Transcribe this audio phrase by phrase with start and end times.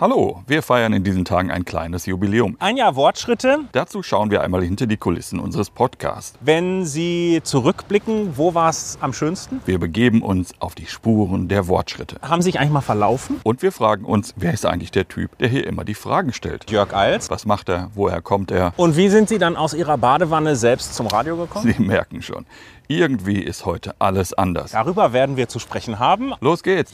[0.00, 2.56] Hallo, wir feiern in diesen Tagen ein kleines Jubiläum.
[2.60, 3.62] Ein Jahr Wortschritte.
[3.72, 6.38] Dazu schauen wir einmal hinter die Kulissen unseres Podcasts.
[6.40, 9.60] Wenn Sie zurückblicken, wo war es am schönsten?
[9.66, 12.14] Wir begeben uns auf die Spuren der Wortschritte.
[12.22, 13.40] Haben Sie sich eigentlich mal verlaufen?
[13.42, 16.70] Und wir fragen uns, wer ist eigentlich der Typ, der hier immer die Fragen stellt?
[16.70, 17.28] Jörg Als.
[17.28, 17.90] Was macht er?
[17.96, 18.74] Woher kommt er?
[18.76, 21.74] Und wie sind Sie dann aus Ihrer Badewanne selbst zum Radio gekommen?
[21.76, 22.46] Sie merken schon,
[22.86, 24.70] irgendwie ist heute alles anders.
[24.70, 26.34] Darüber werden wir zu sprechen haben.
[26.40, 26.92] Los geht's!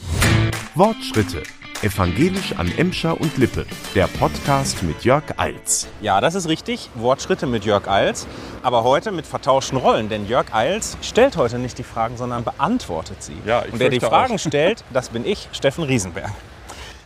[0.73, 1.43] Wortschritte.
[1.81, 3.65] Evangelisch an Emscher und Lippe.
[3.93, 5.87] Der Podcast mit Jörg Eils.
[6.01, 6.89] Ja, das ist richtig.
[6.95, 8.27] Wortschritte mit Jörg Eils.
[8.63, 10.07] Aber heute mit vertauschten Rollen.
[10.07, 13.35] Denn Jörg Eils stellt heute nicht die Fragen, sondern beantwortet sie.
[13.45, 14.39] Ja, ich Und wer die Fragen auch.
[14.47, 16.31] stellt, das bin ich, Steffen Riesenberg.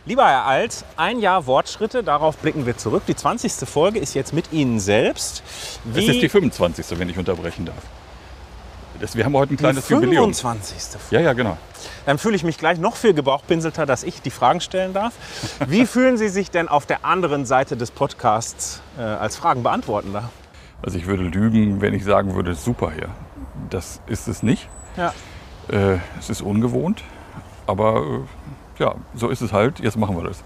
[0.06, 3.02] Lieber Herr Eils, ein Jahr Wortschritte, darauf blicken wir zurück.
[3.06, 3.68] Die 20.
[3.68, 5.42] Folge ist jetzt mit Ihnen selbst.
[5.94, 7.82] Es ist die 25., wenn ich unterbrechen darf.
[9.00, 10.34] Das, wir haben heute ein kleines Jubiläum.
[10.34, 11.00] 25.
[11.10, 11.56] Ja, ja, genau.
[12.04, 15.14] Dann fühle ich mich gleich noch viel gebauchpinselter, dass ich die Fragen stellen darf.
[15.66, 20.12] Wie fühlen Sie sich denn auf der anderen Seite des Podcasts äh, als Fragen beantworten
[20.12, 20.28] darf?
[20.82, 23.08] Also ich würde lügen, wenn ich sagen würde, super hier.
[23.70, 24.68] Das ist es nicht.
[24.98, 25.14] Ja.
[25.68, 27.02] Äh, es ist ungewohnt,
[27.66, 28.02] aber
[28.78, 29.80] äh, ja, so ist es halt.
[29.80, 30.42] Jetzt machen wir das.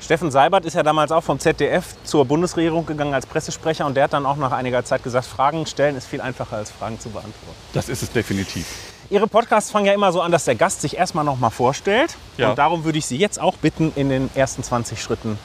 [0.00, 4.04] Steffen Seibert ist ja damals auch vom ZDF zur Bundesregierung gegangen als Pressesprecher und der
[4.04, 7.10] hat dann auch nach einiger Zeit gesagt, Fragen stellen ist viel einfacher als Fragen zu
[7.10, 7.56] beantworten.
[7.74, 8.66] Das ist es definitiv.
[9.10, 12.16] Ihre Podcasts fangen ja immer so an, dass der Gast sich erstmal noch mal vorstellt.
[12.38, 12.50] Ja.
[12.50, 15.38] Und darum würde ich Sie jetzt auch bitten, in den ersten 20 Schritten,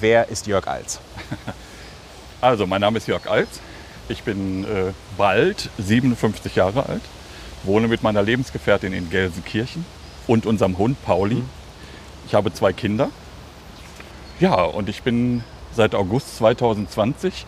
[0.00, 1.00] wer ist Jörg Alz?
[2.40, 3.48] Also, mein Name ist Jörg Alz.
[4.10, 7.00] Ich bin äh, bald 57 Jahre alt,
[7.62, 9.86] wohne mit meiner Lebensgefährtin in Gelsenkirchen
[10.26, 11.42] und unserem Hund Pauli.
[12.26, 13.08] Ich habe zwei Kinder.
[14.40, 17.46] Ja, und ich bin seit August 2020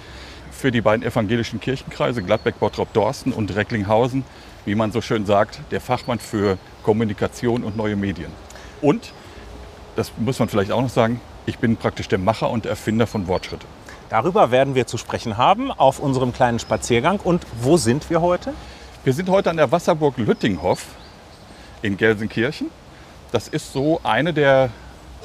[0.52, 4.22] für die beiden evangelischen Kirchenkreise Gladbeck, Bottrop, Dorsten und Recklinghausen,
[4.66, 8.30] wie man so schön sagt, der Fachmann für Kommunikation und neue Medien.
[8.80, 9.12] Und,
[9.96, 13.26] das muss man vielleicht auch noch sagen, ich bin praktisch der Macher und Erfinder von
[13.26, 13.66] Wortschritte.
[14.08, 17.18] Darüber werden wir zu sprechen haben auf unserem kleinen Spaziergang.
[17.18, 18.52] Und wo sind wir heute?
[19.02, 20.86] Wir sind heute an der Wasserburg Lüttinghoff
[21.82, 22.70] in Gelsenkirchen.
[23.32, 24.70] Das ist so eine der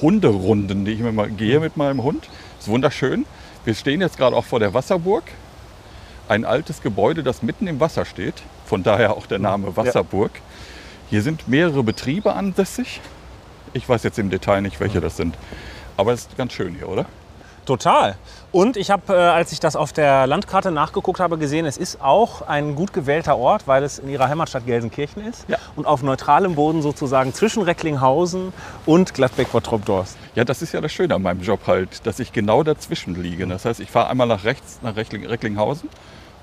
[0.01, 2.29] Hunderunden, die ich immer mal gehe mit meinem Hund.
[2.59, 3.25] Ist wunderschön.
[3.66, 5.23] Wir stehen jetzt gerade auch vor der Wasserburg.
[6.28, 8.35] Ein altes Gebäude, das mitten im Wasser steht.
[8.66, 10.31] Von daher auch der Name Wasserburg.
[11.09, 13.01] Hier sind mehrere Betriebe ansässig.
[13.73, 15.35] Ich weiß jetzt im Detail nicht, welche das sind.
[15.97, 17.06] Aber es ist ganz schön hier, oder?
[17.66, 18.16] Total.
[18.51, 22.01] Und ich habe, äh, als ich das auf der Landkarte nachgeguckt habe, gesehen, es ist
[22.01, 25.47] auch ein gut gewählter Ort, weil es in ihrer Heimatstadt Gelsenkirchen ist.
[25.47, 25.57] Ja.
[25.75, 28.51] Und auf neutralem Boden sozusagen zwischen Recklinghausen
[28.85, 30.17] und Gladbeck-Bottrop-Dorst.
[30.35, 33.47] Ja, das ist ja das Schöne an meinem Job halt, dass ich genau dazwischen liege.
[33.47, 35.89] Das heißt, ich fahre einmal nach rechts nach Reckling, Recklinghausen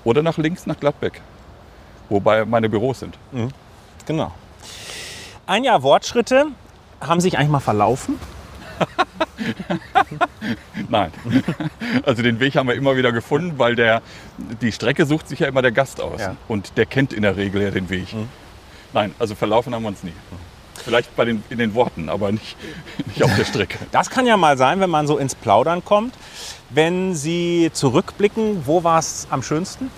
[0.03, 1.21] oder nach links nach Gladbeck,
[2.09, 3.17] wobei meine Büros sind.
[4.05, 4.31] Genau.
[5.45, 6.47] Ein Jahr Wortschritte.
[7.01, 8.19] Haben Sie sich eigentlich mal verlaufen?
[10.89, 11.11] Nein.
[12.03, 14.01] Also den Weg haben wir immer wieder gefunden, weil der,
[14.61, 16.21] die Strecke sucht sich ja immer der Gast aus.
[16.21, 16.35] Ja.
[16.47, 18.07] Und der kennt in der Regel ja den Weg.
[18.93, 20.13] Nein, also verlaufen haben wir uns nie.
[20.75, 22.55] Vielleicht bei den, in den Worten, aber nicht,
[23.07, 23.77] nicht auf der Strecke.
[23.91, 26.13] Das kann ja mal sein, wenn man so ins Plaudern kommt.
[26.69, 29.89] Wenn Sie zurückblicken, wo war es am schönsten?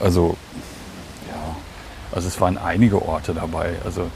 [0.00, 0.36] Also,
[1.28, 1.56] ja,
[2.12, 3.74] also es waren einige Orte dabei.
[3.84, 4.10] Also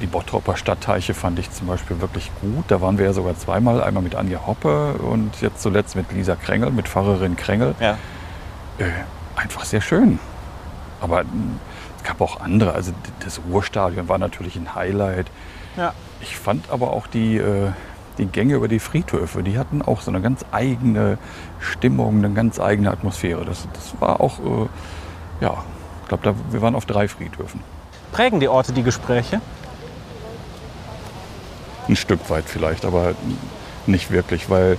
[0.00, 2.64] die Bottropper Stadtteiche fand ich zum Beispiel wirklich gut.
[2.68, 6.36] Da waren wir ja sogar zweimal, einmal mit Anja Hoppe und jetzt zuletzt mit Lisa
[6.36, 7.74] Krengel, mit Pfarrerin Krengel.
[7.78, 7.98] Ja.
[8.78, 8.84] Äh,
[9.36, 10.18] einfach sehr schön.
[11.00, 11.30] Aber mh,
[11.98, 12.72] es gab auch andere.
[12.72, 12.92] Also
[13.24, 15.26] das Ruhrstadion war natürlich ein Highlight.
[15.76, 15.92] ja.
[16.20, 17.72] Ich fand aber auch die, äh,
[18.16, 21.18] die Gänge über die Friedhöfe, die hatten auch so eine ganz eigene
[21.58, 23.44] Stimmung, eine ganz eigene Atmosphäre.
[23.44, 24.68] Das, das war auch, äh,
[25.40, 25.64] ja,
[26.02, 27.60] ich glaube, wir waren auf drei Friedhöfen.
[28.12, 29.40] Prägen die Orte die Gespräche?
[31.88, 33.14] Ein Stück weit vielleicht, aber
[33.86, 34.78] nicht wirklich, weil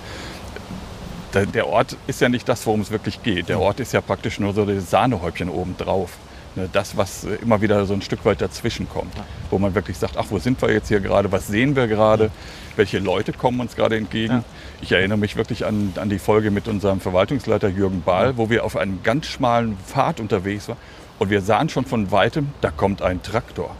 [1.33, 3.49] der, Ort ist ja nicht das, worum es wirklich geht.
[3.49, 6.11] Der Ort ist ja praktisch nur so das Sahnehäubchen oben drauf.
[6.55, 9.13] Ne, Das, was äh, immer wieder so ein Stück weit dazwischen kommt,
[9.49, 12.29] wo man wirklich sagt, ach, wo sind wir jetzt hier gerade, was sehen wir gerade,
[12.75, 14.34] welche Leute kommen uns gerade entgegen.
[14.34, 14.43] Ja.
[14.81, 18.63] Ich erinnere mich wirklich an, an die Folge mit unserem Verwaltungsleiter Jürgen Bahl, wo wir
[18.63, 20.78] auf einem ganz schmalen Pfad unterwegs waren
[21.23, 23.73] und wir sahen schon von weitem, da kommt ein Traktor.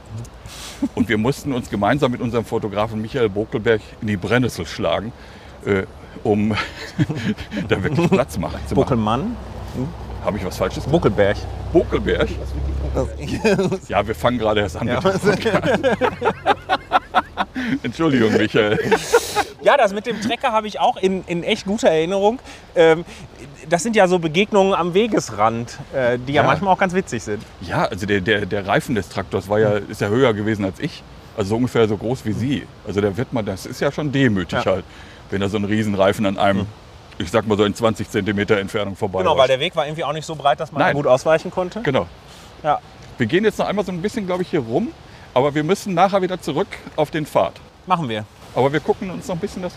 [0.95, 5.12] Und wir mussten uns gemeinsam mit unserem Fotografen Michael Bokelberg in die Brennnessel schlagen,
[5.66, 5.84] äh,
[6.24, 6.56] um
[7.68, 8.78] da wirklich Platz machen zu machen.
[8.86, 9.36] Buckelmann?
[10.24, 10.94] Habe ich was Falsches gesagt?
[10.94, 11.36] Buckelberg.
[11.74, 12.30] Bokelberg?
[13.90, 15.25] Ja, wir fangen gerade erst an Podcast.
[17.84, 18.80] Entschuldigung, Michael.
[19.63, 22.40] Ja, das mit dem Trecker habe ich auch in, in echt guter Erinnerung.
[22.75, 23.04] Ähm,
[23.69, 26.42] das sind ja so Begegnungen am Wegesrand, äh, die ja.
[26.42, 26.48] Ja.
[26.48, 27.44] manchmal auch ganz witzig sind.
[27.62, 30.80] Ja, also der, der, der Reifen des Traktors war ja, ist ja höher gewesen als
[30.80, 31.04] ich.
[31.36, 32.68] Also so ungefähr so groß wie Sie.
[32.88, 34.71] Also der wird man, das ist ja schon demütig Ja.
[34.74, 34.86] halt,
[35.31, 36.68] wenn da so ein Riesenreifen an einem,
[37.18, 40.04] ich sag mal so in 20 Zentimeter Entfernung vorbei Genau, weil der Weg war irgendwie
[40.04, 40.95] auch nicht so breit, dass man Nein.
[40.95, 41.81] gut ausweichen konnte.
[41.81, 42.07] Genau.
[42.62, 42.80] Ja.
[43.18, 44.89] Wir gehen jetzt noch einmal so ein bisschen, glaube ich, hier rum,
[45.33, 47.54] aber wir müssen nachher wieder zurück auf den Pfad.
[47.86, 48.25] Machen wir.
[48.56, 49.74] Aber wir gucken uns noch ein bisschen das,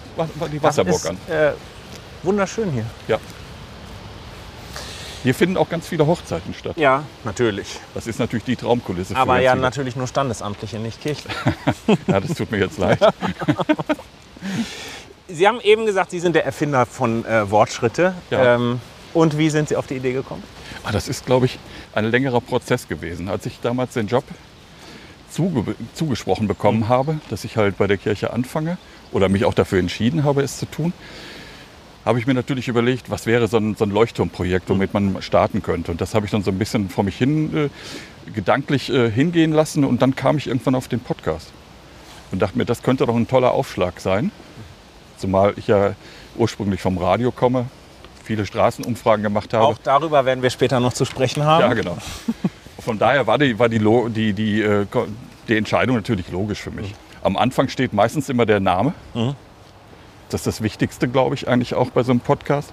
[0.52, 1.16] die Wasserburg ist, an.
[1.28, 1.52] Äh,
[2.22, 2.84] wunderschön hier.
[3.08, 3.18] Ja.
[5.26, 6.76] Hier finden auch ganz viele Hochzeiten statt.
[6.76, 7.80] Ja, natürlich.
[7.94, 9.14] Das ist natürlich die Traumkulisse.
[9.14, 9.62] für Aber ja, viele.
[9.62, 11.28] natürlich nur Standesamtliche, nicht Kirchen.
[12.06, 13.00] Ja, das tut mir jetzt leid.
[15.26, 18.14] Sie haben eben gesagt, Sie sind der Erfinder von äh, Wortschritte.
[18.30, 18.54] Ja.
[18.54, 18.80] Ähm,
[19.14, 20.44] und wie sind Sie auf die Idee gekommen?
[20.84, 21.58] Ah, das ist, glaube ich,
[21.92, 23.28] ein längerer Prozess gewesen.
[23.28, 24.22] Als ich damals den Job
[25.28, 28.78] zuge zugesprochen bekommen habe, dass ich halt bei der Kirche anfange
[29.10, 30.92] oder mich auch dafür entschieden habe, es zu tun,
[32.06, 35.60] habe ich mir natürlich überlegt, was wäre so ein, so ein Leuchtturmprojekt, womit man starten
[35.60, 35.90] könnte.
[35.90, 39.52] Und das habe ich dann so ein bisschen vor mich hin äh, gedanklich äh, hingehen
[39.52, 41.52] lassen und dann kam ich irgendwann auf den Podcast
[42.30, 44.30] und dachte mir, das könnte doch ein toller Aufschlag sein.
[45.18, 45.94] Zumal ich ja
[46.36, 47.66] ursprünglich vom Radio komme,
[48.22, 49.64] viele Straßenumfragen gemacht habe.
[49.64, 51.62] Auch darüber werden wir später noch zu sprechen haben.
[51.62, 51.98] Ja, genau.
[52.78, 53.80] Von daher war die, war die,
[54.10, 54.86] die, die, äh,
[55.48, 56.94] die Entscheidung natürlich logisch für mich.
[57.22, 58.94] Am Anfang steht meistens immer der Name.
[60.28, 62.72] Das ist das Wichtigste, glaube ich, eigentlich auch bei so einem Podcast.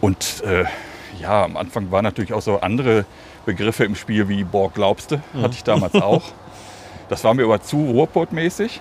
[0.00, 0.64] Und äh,
[1.20, 3.04] ja, am Anfang waren natürlich auch so andere
[3.46, 6.22] Begriffe im Spiel wie Boah, glaubste, hatte ich damals auch.
[7.08, 8.80] Das war mir aber zu Ruhrpott-mäßig.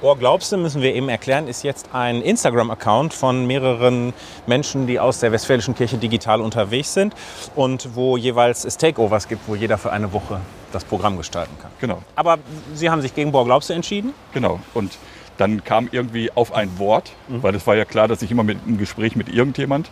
[0.00, 4.12] Boah, glaubst du, müssen wir eben erklären, ist jetzt ein Instagram-Account von mehreren
[4.46, 7.14] Menschen, die aus der Westfälischen Kirche digital unterwegs sind
[7.56, 10.40] und wo jeweils es Takeovers gibt, wo jeder für eine Woche
[10.70, 11.72] das Programm gestalten kann.
[11.80, 12.00] Genau.
[12.14, 12.38] Aber
[12.74, 14.14] Sie haben sich gegen Boah, glaubst du entschieden?
[14.32, 14.60] Genau.
[14.72, 14.92] Und
[15.38, 18.58] dann kam irgendwie auf ein Wort, weil es war ja klar, dass ich immer mit
[18.66, 19.90] im Gespräch mit irgendjemand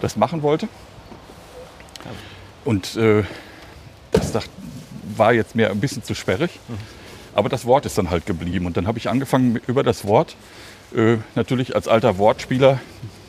[0.00, 0.68] das machen wollte.
[2.64, 3.22] Und äh,
[4.12, 4.50] das dacht,
[5.16, 6.58] war jetzt mir ein bisschen zu sperrig.
[7.34, 8.66] Aber das Wort ist dann halt geblieben.
[8.66, 10.36] Und dann habe ich angefangen, über das Wort
[10.94, 12.80] äh, natürlich als alter Wortspieler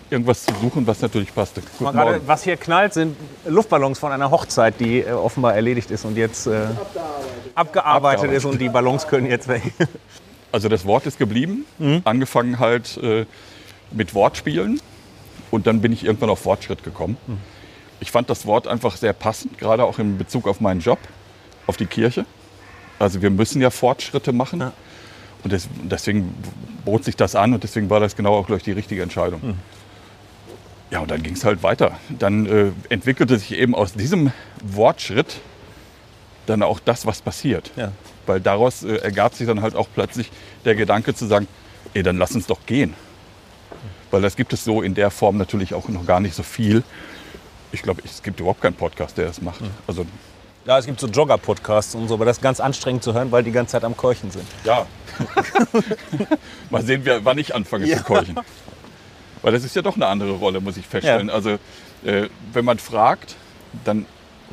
[0.10, 1.62] irgendwas zu suchen, was natürlich passte.
[1.80, 2.22] Morgen.
[2.26, 3.16] was hier knallt, sind
[3.46, 8.32] Luftballons von einer Hochzeit, die äh, offenbar erledigt ist und jetzt äh, abgearbeitet, Abgearbeitet.
[8.32, 9.62] ist und die Ballons können jetzt weg.
[10.52, 11.66] Also das Wort ist geblieben.
[12.06, 13.26] Angefangen halt äh,
[13.92, 14.82] mit Wortspielen.
[15.52, 17.18] Und dann bin ich irgendwann auf Fortschritt gekommen.
[18.00, 21.00] Ich fand das Wort einfach sehr passend, gerade auch in Bezug auf meinen Job,
[21.68, 22.26] auf die Kirche.
[23.00, 24.60] Also wir müssen ja Fortschritte machen.
[24.60, 24.74] Ja.
[25.44, 26.36] Und des, deswegen
[26.86, 29.58] bot sich das an und deswegen war das genau auch gleich die richtige Entscheidung.
[30.92, 31.98] Ja, und dann ging es halt weiter.
[32.10, 34.32] Dann äh, entwickelte sich eben aus diesem
[34.64, 35.40] Wortschritt
[36.46, 37.72] dann auch das, was passiert.
[37.76, 37.92] Ja.
[38.30, 40.30] Weil daraus äh, ergab sich dann halt auch plötzlich
[40.64, 41.48] der Gedanke zu sagen,
[41.96, 42.94] ey, dann lass uns doch gehen.
[44.12, 46.84] Weil das gibt es so in der Form natürlich auch noch gar nicht so viel.
[47.72, 49.62] Ich glaube, es gibt überhaupt keinen Podcast, der das macht.
[49.88, 50.06] Also
[50.66, 53.42] Ja, es gibt so Jogger-Podcasts und so, aber das ist ganz anstrengend zu hören, weil
[53.44, 54.46] die ganze Zeit am Keuchen sind.
[54.64, 54.86] ja.
[56.70, 57.98] Mal sehen, wann ich anfange Ja.
[57.98, 58.36] zu keuchen.
[59.42, 61.32] Weil das ist ja doch eine andere Rolle, muss ich feststellen.
[61.32, 61.58] Also
[62.06, 63.36] äh, wenn man fragt,
[63.86, 64.06] dann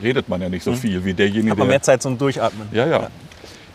[0.03, 1.75] redet man ja nicht so viel wie derjenige, Hat man der...
[1.75, 2.69] mehr Zeit zum Durchatmen.
[2.73, 3.11] Ja, ja.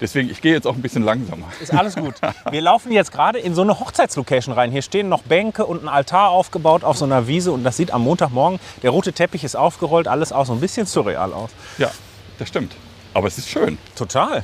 [0.01, 1.45] Deswegen, ich gehe jetzt auch ein bisschen langsamer.
[1.61, 2.15] Ist alles gut.
[2.49, 4.71] Wir laufen jetzt gerade in so eine Hochzeitslocation rein.
[4.71, 7.91] Hier stehen noch Bänke und ein Altar aufgebaut auf so einer Wiese und das sieht
[7.91, 11.51] am Montagmorgen, der rote Teppich ist aufgerollt, alles auch so ein bisschen surreal aus.
[11.77, 11.91] Ja,
[12.39, 12.73] das stimmt.
[13.13, 13.77] Aber es ist schön.
[13.95, 14.43] Total.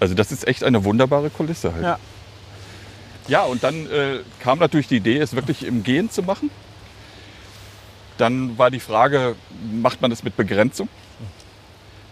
[0.00, 1.82] Also das ist echt eine wunderbare Kulisse halt.
[1.84, 1.98] Ja.
[3.28, 6.50] Ja, und dann äh, kam natürlich die Idee, es wirklich im Gehen zu machen.
[8.18, 9.34] Dann war die Frage,
[9.72, 10.88] macht man das mit Begrenzung?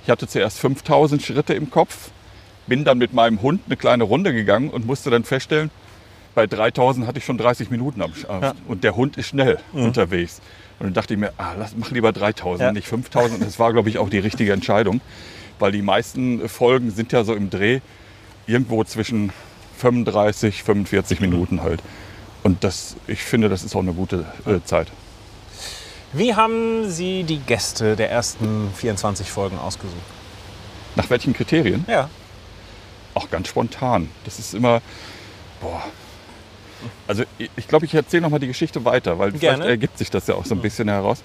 [0.05, 2.11] Ich hatte zuerst 5000 Schritte im Kopf,
[2.66, 5.71] bin dann mit meinem Hund eine kleine Runde gegangen und musste dann feststellen,
[6.35, 8.57] bei 3000 hatte ich schon 30 Minuten am Start.
[8.66, 10.40] Und der Hund ist schnell unterwegs.
[10.78, 12.73] Und dann dachte ich mir, ah, lass, mach lieber 3000, Ja.
[12.73, 13.40] nicht 5000.
[13.40, 15.00] Und das war, glaube ich, auch die richtige Entscheidung.
[15.59, 17.81] Weil die meisten Folgen sind ja so im Dreh
[18.47, 19.31] irgendwo zwischen
[19.78, 21.83] 35, 45 Minuten halt.
[22.42, 24.88] Und das, ich finde, das ist auch eine gute äh, Zeit.
[26.12, 29.97] Wie haben Sie die Gäste der ersten 24 Folgen ausgesucht?
[30.97, 31.85] Nach welchen Kriterien?
[31.88, 32.09] Ja.
[33.14, 34.09] Auch ganz spontan.
[34.25, 34.81] Das ist immer,
[35.61, 35.83] boah.
[37.07, 39.57] Also ich glaube, ich erzähle noch mal die Geschichte weiter, weil Gerne.
[39.59, 41.23] vielleicht ergibt sich das ja auch so ein bisschen heraus.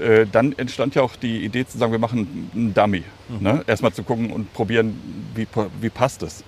[0.00, 3.02] Äh, dann entstand ja auch die Idee zu sagen, wir machen einen Dummy.
[3.40, 3.62] Ne?
[3.66, 4.98] Erstmal zu gucken und probieren,
[5.34, 5.46] wie,
[5.80, 6.44] wie passt es.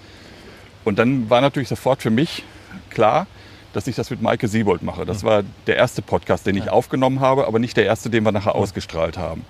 [0.85, 2.43] Und dann war natürlich sofort für mich
[2.91, 3.27] klar,
[3.73, 5.05] dass ich das mit Maike Siebold mache.
[5.07, 8.33] Das war der erste Podcast, den ich aufgenommen habe, aber nicht der erste, den wir
[8.33, 9.45] nachher ausgestrahlt haben.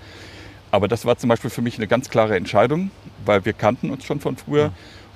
[0.71, 2.90] Aber das war zum Beispiel für mich eine ganz klare Entscheidung,
[3.26, 4.73] weil wir kannten uns schon von früher.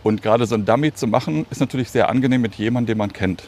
[0.07, 3.13] Und gerade so ein Dummy zu machen, ist natürlich sehr angenehm mit jemandem, den man
[3.13, 3.43] kennt.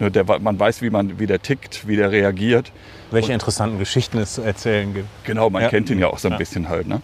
[0.00, 2.72] Ne, Der, man weiß, wie, man, wie der tickt, wie der reagiert.
[3.12, 5.06] Welche interessanten Geschichten es zu erzählen gibt.
[5.22, 5.68] Genau, man Ja.
[5.68, 6.38] kennt ihn ja auch so ein Ja.
[6.38, 6.88] bisschen halt.
[6.88, 7.00] Ne?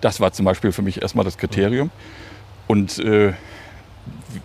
[0.00, 1.90] Das war zum Beispiel für mich erstmal das Kriterium.
[2.68, 3.34] Und äh,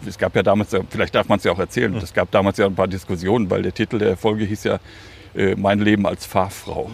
[0.05, 2.65] es gab ja damals, vielleicht darf man es ja auch erzählen, es gab damals ja
[2.65, 4.79] ein paar Diskussionen, weil der Titel der Folge hieß ja
[5.33, 6.91] äh, Mein Leben als Fahrfrau.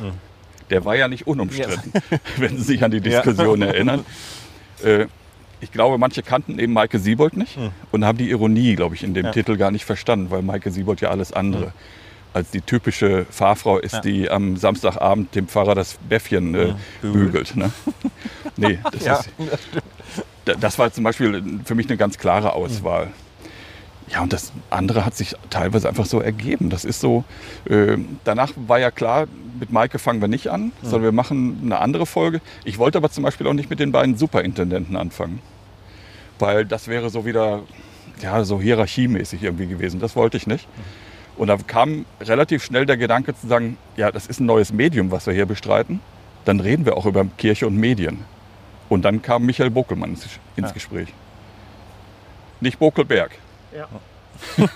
[0.70, 1.92] Der war ja nicht unumstritten,
[2.38, 4.06] wenn Sie sich an die Diskussion erinnern.
[4.84, 5.08] Äh,
[5.64, 7.58] ich glaube, manche kannten eben Maike Siebold nicht
[7.92, 9.32] und haben die Ironie, glaube ich, in dem Ja.
[9.32, 11.74] Titel gar nicht verstanden, weil Maike Siebold ja alles andere
[12.34, 14.02] als die typische Fahrfrau ist, Ja.
[14.02, 17.56] die am Samstagabend dem Pfarrer das Bäffchen äh, bügelt.
[17.56, 17.72] Ne?
[18.58, 19.30] nee, das, Ja, ist,
[20.46, 23.10] da- das war zum Beispiel für mich eine ganz klare Auswahl.
[24.10, 26.70] Ja, und das andere hat sich teilweise einfach so ergeben.
[26.72, 27.24] Das ist so,
[27.70, 29.28] äh, danach war ja klar,
[29.60, 32.42] mit Maike fangen wir nicht an, sondern wir machen eine andere Folge.
[32.66, 35.40] Ich wollte aber zum Beispiel auch nicht mit den beiden Superintendenten anfangen,
[36.40, 37.62] weil das wäre so wieder,
[38.22, 40.00] ja, so hierarchiemäßig irgendwie gewesen.
[40.00, 40.68] Das wollte ich nicht.
[41.38, 45.12] Und da kam relativ schnell der Gedanke zu sagen, ja, das ist ein neues Medium,
[45.12, 46.00] was wir hier bestreiten.
[46.46, 48.24] Dann reden wir auch über Kirche und Medien.
[48.90, 50.26] Und dann kam Michael Bokelmann ins,
[50.56, 50.74] ins Ja.
[50.74, 51.10] Gespräch.
[52.62, 53.32] Nicht Bokelberg.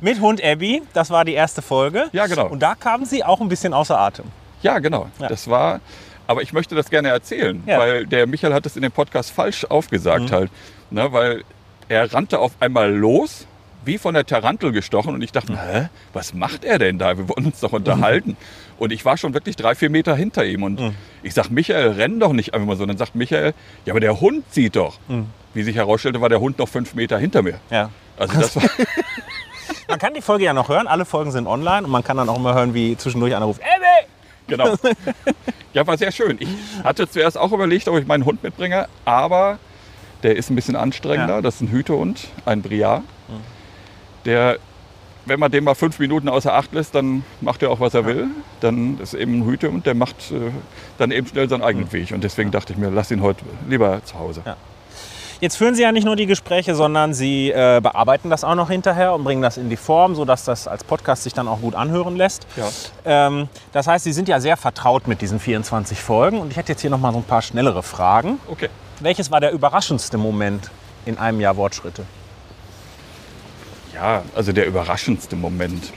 [0.00, 2.08] Mit Hund Abby, das war die erste Folge.
[2.12, 2.48] Ja, genau.
[2.48, 4.26] Und da kamen Sie auch ein bisschen außer Atem.
[4.62, 5.08] Ja, genau.
[5.18, 5.28] Ja.
[5.28, 5.80] Das war.
[6.30, 7.76] Aber ich möchte das gerne erzählen, Ja.
[7.76, 7.80] Mhm.
[7.80, 10.48] weil der Michael hat es in dem Podcast falsch aufgesagt halt.
[10.92, 11.42] Ne, weil
[11.88, 13.48] er rannte auf einmal los,
[13.84, 17.18] wie von der Tarantel gestochen und ich dachte, hä, was macht er denn da?
[17.18, 18.36] Wir wollen uns doch unterhalten.
[18.78, 20.94] Und ich war schon wirklich drei, vier Meter hinter ihm und Mhm.
[21.24, 22.84] ich sag, Michael, renn doch nicht einfach mal so.
[22.84, 23.52] Und dann sagt Michael,
[23.84, 24.98] ja, aber der Hund zieht doch.
[25.08, 25.26] Mhm.
[25.52, 27.58] Wie sich herausstellte, war der Hund noch fünf Meter hinter mir.
[27.70, 27.90] Ja.
[28.16, 28.62] Also das war,
[29.88, 30.86] Man kann die Folge ja noch hören.
[30.86, 33.60] Alle Folgen sind online und man kann dann auch immer hören, wie zwischendurch einer ruft,
[33.62, 34.06] Abby!
[34.50, 34.74] Genau.
[35.72, 36.36] Ja, war sehr schön.
[36.40, 36.48] Ich
[36.82, 39.60] hatte zuerst auch überlegt, ob ich meinen Hund mitbringe, aber
[40.24, 41.36] der ist ein bisschen anstrengender.
[41.36, 41.42] Ja.
[41.42, 43.04] Das ist ein Hütehund, ein Briar.
[44.24, 44.58] Der,
[45.26, 48.04] wenn man den mal fünf Minuten außer Acht lässt, dann macht er auch, was er
[48.04, 48.26] will.
[48.60, 50.50] Dann ist eben ein Hütehund, der macht äh,
[50.98, 52.10] dann eben schnell seinen eigenen Weg.
[52.10, 54.42] Und deswegen dachte ich mir, lass ihn heute lieber zu Hause.
[54.44, 54.56] Ja.
[55.40, 58.68] Jetzt führen Sie ja nicht nur die Gespräche, sondern Sie äh, bearbeiten das auch noch
[58.68, 61.74] hinterher und bringen das in die Form, sodass das als Podcast sich dann auch gut
[61.74, 62.46] anhören lässt.
[62.56, 62.68] Ja.
[63.06, 66.40] Ähm, das heißt, Sie sind ja sehr vertraut mit diesen 24 Folgen.
[66.40, 68.38] Und ich hätte jetzt hier noch mal so ein paar schnellere Fragen.
[68.50, 68.68] Okay.
[69.00, 70.70] Welches war der überraschendste Moment
[71.06, 72.04] in einem Jahr Wortschritte?
[73.94, 75.90] Ja, also der überraschendste Moment.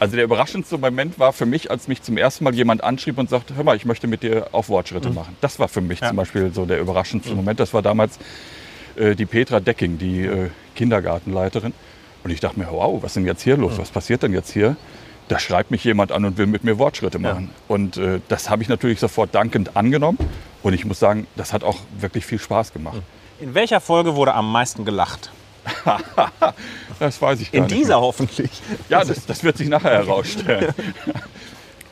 [0.00, 3.30] Also der überraschendste Moment war für mich, als mich zum ersten Mal jemand anschrieb und
[3.30, 5.36] sagte, hör mal, ich möchte mit dir auch Wortschritte machen.
[5.40, 6.08] Das war für mich Ja.
[6.08, 7.60] zum Beispiel so der überraschendste Moment.
[7.60, 8.18] Das war damals
[8.96, 11.72] äh, die Petra Decking, die äh, Kindergartenleiterin.
[12.22, 13.74] Und ich dachte mir, wow, was ist denn jetzt hier los?
[13.76, 14.76] Was passiert denn jetzt hier?
[15.28, 17.50] Da schreibt mich jemand an und will mit mir Wortschritte machen.
[17.68, 20.18] Und äh, das habe ich natürlich sofort dankend angenommen.
[20.62, 23.00] Und ich muss sagen, das hat auch wirklich viel Spaß gemacht.
[23.40, 25.30] In welcher Folge wurde am meisten gelacht?
[27.00, 27.74] Das weiß ich gar In nicht.
[27.76, 28.50] dieser hoffentlich.
[28.88, 30.72] Ja, das, das wird sich nachher herausstellen.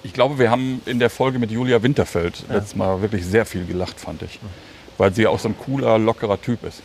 [0.04, 3.64] Ich glaube, wir haben in der Folge mit Julia Winterfeld letztes Mal wirklich sehr viel
[3.64, 4.40] gelacht, fand ich.
[4.98, 6.82] Weil sie auch so ein cooler, lockerer Typ ist.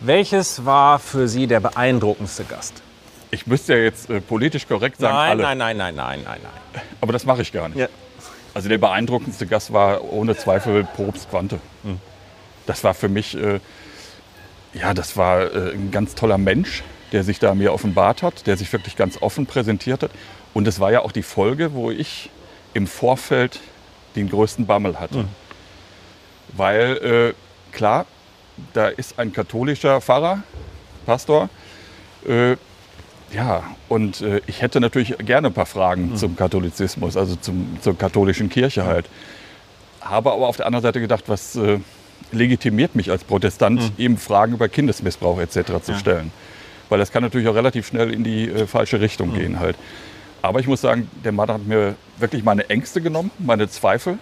[0.00, 2.82] Welches war für Sie der beeindruckendste Gast?
[3.30, 5.42] Ich müsste ja jetzt äh, politisch korrekt sagen, nein, alle.
[5.42, 6.40] nein, nein, nein, nein, nein,
[6.72, 6.82] nein.
[7.00, 7.78] Aber das mache ich gar nicht.
[7.78, 7.88] Ja.
[8.54, 11.58] Also der beeindruckendste Gast war ohne Zweifel Probst Quante.
[11.82, 11.98] Hm.
[12.66, 13.58] Das war für mich, äh,
[14.72, 18.56] ja, das war äh, ein ganz toller Mensch, der sich da mir offenbart hat, der
[18.56, 20.10] sich wirklich ganz offen präsentiert hat.
[20.54, 22.30] Und es war ja auch die Folge, wo ich
[22.72, 23.60] im Vorfeld
[24.14, 25.20] den größten Bammel hatte.
[25.20, 25.28] Hm.
[26.56, 28.06] Weil, äh, klar,
[28.72, 30.42] da ist ein katholischer Pfarrer,
[31.06, 31.48] Pastor,
[32.26, 32.56] äh,
[33.32, 37.98] ja, und äh, ich hätte natürlich gerne ein paar Fragen zum Katholizismus, also zum, zur
[37.98, 39.06] katholischen Kirche halt.
[40.00, 41.80] Habe aber auf der anderen Seite gedacht, was äh,
[42.30, 45.82] legitimiert mich als Protestant, ihm Fragen über Kindesmissbrauch etc.
[45.82, 46.30] zu stellen.
[46.88, 49.76] Weil das kann natürlich auch relativ schnell in die äh, falsche Richtung gehen halt.
[50.42, 54.18] Aber ich muss sagen, der Mann hat mir wirklich meine Ängste genommen, meine Zweifel.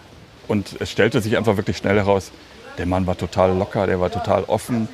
[0.49, 2.33] Und es stellte sich einfach wirklich schnell heraus,
[2.79, 4.89] der Mann war total locker, der war total offen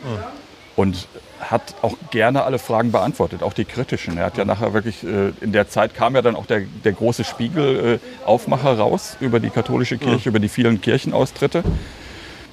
[0.77, 1.09] und
[1.41, 4.19] hat auch gerne alle Fragen beantwortet, auch die kritischen.
[4.19, 6.93] Er hat ja nachher wirklich, äh, in der Zeit kam ja dann auch der, der
[6.93, 11.63] große Spiegel-Aufmacher raus über die katholische Kirche, über die vielen Kirchenaustritte.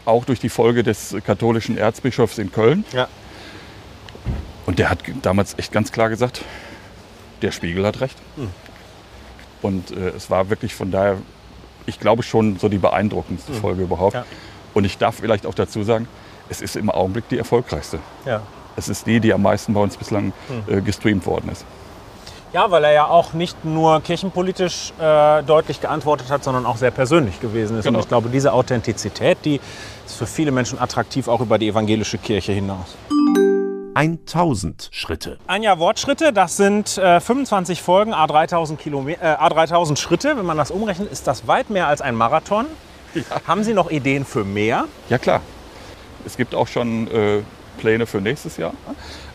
[0.06, 2.86] Auch durch die Folge des katholischen Erzbischofs in Köln.
[2.94, 3.08] Ja.
[4.68, 6.44] Und der hat damals echt ganz klar gesagt,
[7.42, 8.18] der Spiegel hat recht.
[9.62, 11.18] Und äh, es war wirklich von daher,
[11.88, 14.14] ich glaube schon so die beeindruckendste Folge überhaupt.
[14.14, 14.26] Ja.
[14.76, 16.08] Und ich darf vielleicht auch dazu sagen,
[16.50, 17.98] es ist im Augenblick die erfolgreichste.
[18.26, 18.42] Ja.
[18.76, 20.34] Es ist die, die am meisten bei uns bislang
[20.68, 20.78] Hm.
[20.78, 21.66] äh, gestreamt worden ist.
[22.54, 26.92] Ja, weil er ja auch nicht nur kirchenpolitisch äh, deutlich geantwortet hat, sondern auch sehr
[26.92, 27.86] persönlich gewesen ist.
[27.86, 27.98] Genau.
[27.98, 29.60] Und ich glaube, diese Authentizität, die
[30.06, 32.96] ist für viele Menschen attraktiv, auch über die evangelische Kirche hinaus.
[33.94, 35.38] 1000 Schritte.
[35.48, 40.36] Ein Jahr Wortschritte, das sind äh, 25 Folgen, A3000, Kilome- äh, A3000 Schritte.
[40.38, 42.66] Wenn man das umrechnet, ist das weit mehr als ein Marathon.
[43.48, 44.86] Haben Sie noch Ideen für mehr?
[45.10, 45.42] Ja klar.
[46.26, 47.42] Es gibt auch schon äh,
[47.78, 48.74] Pläne für nächstes Jahr.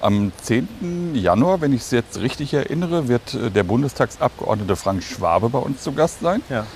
[0.01, 1.15] Am 10.
[1.15, 5.83] Januar, wenn ich es jetzt richtig erinnere, wird äh, der Bundestagsabgeordnete Frank Schwabe bei uns
[5.83, 6.43] zu Gast sein.
[6.49, 6.67] Ja.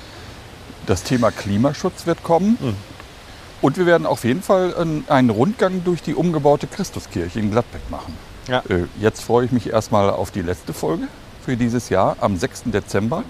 [0.87, 2.59] Das Thema Klimaschutz wird kommen.
[3.63, 7.91] Und wir werden auf jeden Fall einen- einen Rundgang durch die umgebaute Christuskirche in Gladbeck
[7.91, 8.15] machen.
[8.49, 8.59] Ja.
[8.69, 11.09] Äh, Jetzt freue ich mich erstmal auf die letzte Folge
[11.45, 12.65] für dieses Jahr am 6.
[12.67, 13.25] Dezember.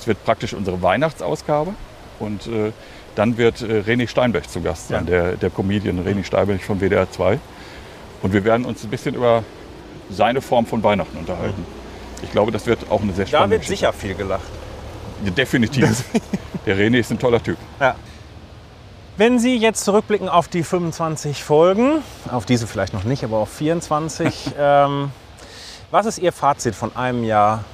[0.00, 1.74] Es wird praktisch unsere Weihnachtsausgabe.
[2.18, 2.72] Und äh,
[3.18, 7.10] dann wird äh, René Steinberg zu Gast sein, der, der Comedian René Steinberg von WDR
[7.10, 7.40] 2.
[8.22, 9.42] Und wir werden uns ein bisschen über
[10.08, 11.66] seine Form von Weihnachten unterhalten.
[12.22, 13.86] Ich glaube, das wird auch eine sehr Da spannende wird Geschichte.
[13.86, 14.46] sicher viel gelacht.
[15.24, 16.04] Ja, Definitiv.
[16.64, 17.58] Der René ist ein toller Typ.
[17.80, 17.96] Ja.
[19.16, 23.50] Wenn Sie jetzt zurückblicken auf die 25 Folgen, auf diese vielleicht noch nicht, aber auf
[23.50, 25.10] 24, ähm,
[25.90, 27.64] was ist Ihr Fazit von einem Jahr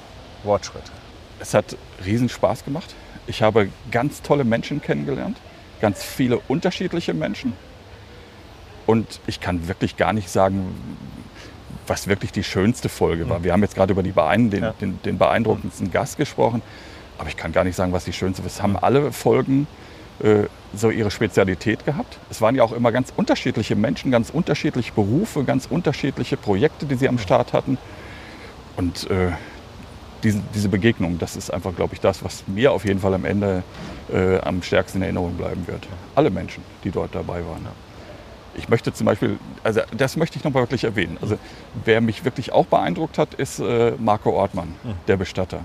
[0.43, 0.85] Wortschritt?
[1.39, 2.95] Es hat riesen Spaß gemacht.
[3.27, 5.39] Ich habe ganz tolle Menschen kennengelernt,
[5.81, 7.55] ganz viele unterschiedliche Menschen.
[8.87, 10.75] Und ich kann wirklich gar nicht sagen,
[11.87, 13.45] was wirklich die schönste Folge war.
[13.45, 14.75] Wir haben jetzt gerade über Beein den, Ja.
[14.81, 16.63] den, den beeindruckendsten Gast gesprochen,
[17.19, 18.47] aber ich kann gar nicht sagen, was die schönste war.
[18.49, 19.67] Es haben alle Folgen
[20.21, 22.19] äh, so ihre Spezialität gehabt.
[22.31, 26.95] Es waren ja auch immer ganz unterschiedliche Menschen, ganz unterschiedliche Berufe, ganz unterschiedliche Projekte, die
[26.95, 27.79] sie am Start hatten.
[28.77, 29.33] Und äh,
[30.25, 33.25] diese, diese Begegnung, das ist einfach, glaube ich, das, was mir auf jeden Fall am
[33.25, 33.63] Ende
[34.13, 35.87] äh, am stärksten in Erinnerung bleiben wird.
[36.15, 37.67] Alle Menschen, die dort dabei waren.
[38.57, 41.19] Ich möchte zum Beispiel, also das möchte ich noch mal wirklich erwähnen.
[41.21, 41.39] Also
[41.85, 44.75] wer mich wirklich auch beeindruckt hat, ist äh, Marco Ortmann,
[45.09, 45.61] der Bestatter.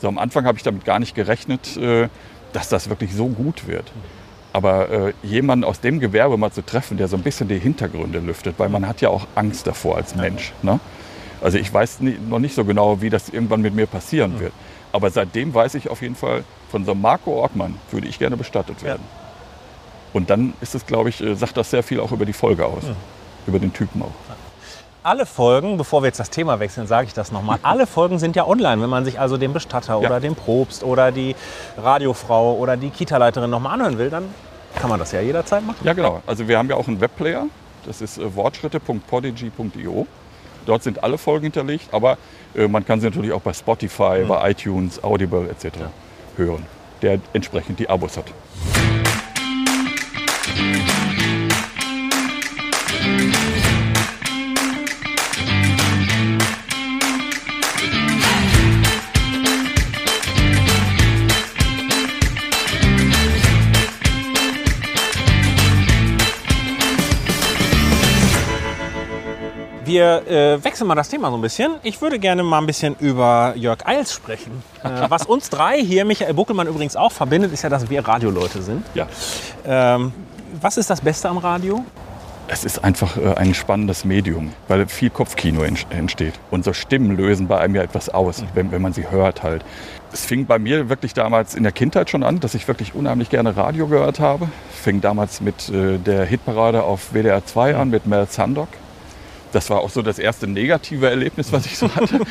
[0.00, 2.08] So am Anfang habe ich damit gar nicht gerechnet, äh,
[2.52, 3.92] dass das wirklich so gut wird.
[4.52, 8.18] Aber äh, jemanden aus dem Gewerbe mal zu treffen, der so ein bisschen die Hintergründe
[8.18, 10.52] lüftet, weil man hat ja auch Angst davor als Mensch.
[10.62, 10.80] Ne?
[11.42, 14.52] Also ich weiß nie, noch nicht so genau, wie das irgendwann mit mir passieren wird.
[14.92, 18.36] Aber seitdem weiß ich auf jeden Fall, von so einem Marco Ortmann würde ich gerne
[18.36, 19.02] bestattet werden.
[20.12, 22.66] Und dann ist es, glaube ich, äh, sagt das sehr viel auch über die Folge
[22.66, 22.84] aus.
[23.46, 24.12] Über den Typen auch.
[25.02, 28.36] Alle Folgen, bevor wir jetzt das Thema wechseln, sage ich das nochmal, alle Folgen sind
[28.36, 28.80] ja online.
[28.82, 30.06] Wenn man sich also den Bestatter Ja.
[30.08, 31.34] oder den Probst oder die
[31.76, 34.26] Radiofrau oder die Kita-Leiterin nochmal anhören will, dann
[34.76, 35.84] kann man das ja jederzeit machen.
[35.84, 36.22] Ja, genau.
[36.26, 37.46] Also wir haben ja auch einen Webplayer.
[37.84, 40.06] Das ist äh, wortschritte.podigy.io.
[40.66, 42.18] Dort sind alle Folgen hinterlegt, aber
[42.54, 45.78] äh, man kann sie natürlich auch bei Spotify, bei iTunes, Audible etc.
[46.36, 46.64] hören,
[47.02, 48.26] der entsprechend die Abos hat.
[69.92, 71.74] Wir äh, wechseln mal das Thema so ein bisschen.
[71.82, 74.62] Ich würde gerne mal ein bisschen über Jörg Eils sprechen.
[74.82, 78.62] Äh, was uns drei hier, Michael Buckelmann übrigens auch verbindet, ist ja, dass wir Radioleute
[78.62, 78.86] sind.
[78.94, 79.06] Ja,
[79.66, 80.14] Ähm,
[80.62, 81.84] was ist das Beste am Radio?
[82.48, 86.34] es ist einfach äh, ein spannendes Medium, weil viel Kopfkino ent- entsteht.
[86.62, 89.62] So Stimmen lösen bei einem ja etwas aus, wenn, wenn man sie hört halt.
[90.12, 93.28] Es fing bei mir wirklich damals in der Kindheit schon an, dass ich wirklich unheimlich
[93.30, 94.48] gerne Radio gehört habe.
[94.70, 98.68] Fing damals mit äh, der Hitparade auf WDR 2 an, mit Mel Sandock.
[99.52, 102.20] Das war auch so das erste negative Erlebnis, was ich so hatte.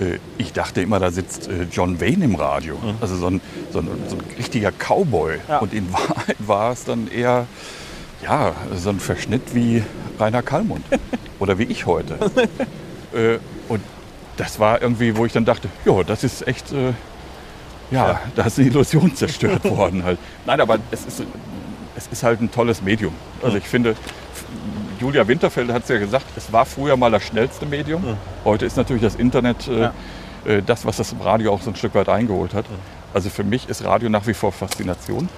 [0.00, 2.76] Äh, ich dachte immer, da sitzt äh, John Wayne im Radio.
[3.00, 3.40] Also so ein,
[3.72, 5.36] so ein, so ein richtiger Cowboy.
[5.48, 5.58] Ja.
[5.58, 7.46] Und in Wahrheit war es dann eher
[8.22, 9.82] ja, so ein Verschnitt wie
[10.18, 10.84] Rainer Kallmund.
[11.40, 12.14] Oder wie ich heute.
[13.14, 13.82] äh, und
[14.38, 16.94] das war irgendwie, wo ich dann dachte, ja, das ist echt, ja,
[17.90, 18.20] Ja.
[18.34, 20.18] da ist eine Illusion zerstört worden halt.
[20.46, 21.22] Nein, aber es ist,
[21.96, 23.12] es ist halt ein tolles Medium.
[23.42, 23.94] Also ich finde,
[25.02, 28.04] Julia Winterfeld hat es ja gesagt, es war früher mal das schnellste Medium.
[28.44, 29.92] Heute ist natürlich das Internet äh, Ja.
[30.46, 32.66] äh, das, was das Radio auch so ein Stück weit eingeholt hat.
[33.12, 35.28] Also für mich ist Radio nach wie vor Faszination.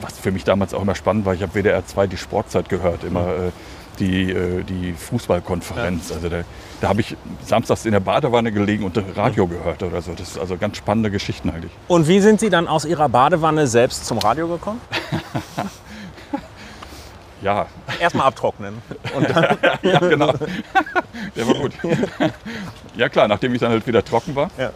[0.00, 3.04] Was für mich damals auch immer spannend war, ich habe WDR 2 die Sportzeit gehört,
[3.04, 3.50] immer äh,
[3.98, 6.10] die, äh, die Fußballkonferenz.
[6.12, 6.40] Also da,
[6.80, 10.12] da habe ich samstags in der Badewanne gelegen und Radio gehört oder so.
[10.12, 11.72] Das ist also ganz spannende Geschichten eigentlich.
[11.88, 14.80] Und wie sind Sie dann aus Ihrer Badewanne selbst zum Radio gekommen?
[17.42, 17.66] Ja,
[17.98, 18.82] Erstmal abtrocknen.
[19.16, 20.32] Und dann, ja genau.
[21.36, 21.72] Der war gut.
[22.96, 24.50] Ja klar, nachdem ich dann halt wieder trocken war.
[24.58, 24.70] Ja.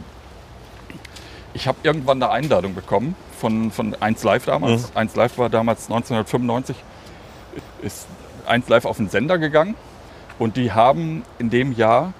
[1.52, 4.90] Ich habe irgendwann eine Einladung bekommen von, von 1 Live damals.
[4.90, 4.96] Mhm.
[4.96, 6.76] 1 Live war damals 1995.
[7.82, 8.06] Ist
[8.46, 9.74] 1 Live auf den Sender gegangen
[10.38, 12.12] und die haben in dem Jahr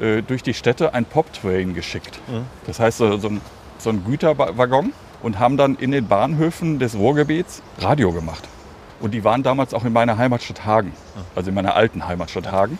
[0.00, 2.18] äh, durch die Städte ein Pop-Train geschickt.
[2.28, 2.46] Mhm.
[2.66, 3.40] Das heißt so, so, ein,
[3.78, 8.44] so ein Güterwaggon und haben dann in den Bahnhöfen des Ruhrgebiets Radio gemacht.
[9.00, 10.92] Und die waren damals auch in meiner Heimatstadt Hagen,
[11.34, 12.78] also in meiner alten Heimatstadt Hagen.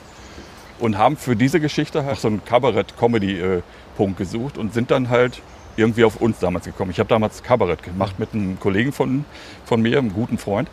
[0.78, 5.40] Und haben für diese Geschichte halt so einen Kabarett-Comedy-Punkt gesucht und sind dann halt
[5.76, 6.90] irgendwie auf uns damals gekommen.
[6.90, 9.24] Ich habe damals Kabarett gemacht mit einem Kollegen von,
[9.64, 10.68] von mir, einem guten Freund.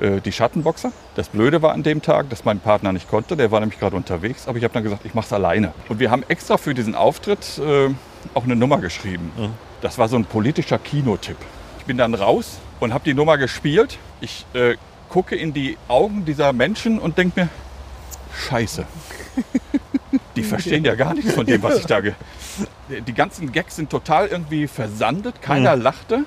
[0.00, 0.92] äh, die Schattenboxer.
[1.14, 3.36] Das Blöde war an dem Tag, dass mein Partner nicht konnte.
[3.36, 4.48] Der war nämlich gerade unterwegs.
[4.48, 5.72] Aber ich habe dann gesagt, ich mache es alleine.
[5.88, 7.90] Und wir haben extra für diesen Auftritt äh,
[8.34, 9.30] auch eine Nummer geschrieben.
[9.82, 11.36] Das war so ein politischer Kinotipp.
[11.78, 13.98] Ich bin dann raus und habe die Nummer gespielt.
[14.20, 14.76] Ich äh,
[15.08, 17.48] gucke in die Augen dieser Menschen und denke mir,
[18.48, 18.86] Scheiße.
[20.36, 22.00] Die verstehen ja gar nichts von dem, was ich da.
[22.00, 22.14] Ge
[23.06, 25.42] die ganzen Gags sind total irgendwie versandet.
[25.42, 26.24] Keiner lachte.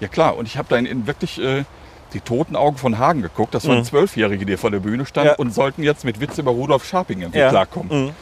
[0.00, 1.64] Ja klar, und ich habe da in, in wirklich äh,
[2.14, 3.54] die toten Augen von Hagen geguckt.
[3.54, 5.36] Das waren Zwölfjährige, die vor der Bühne standen Ja.
[5.36, 7.50] und sollten jetzt mit Witze über Rudolf Scharping irgendwie Ja.
[7.50, 8.10] klarkommen.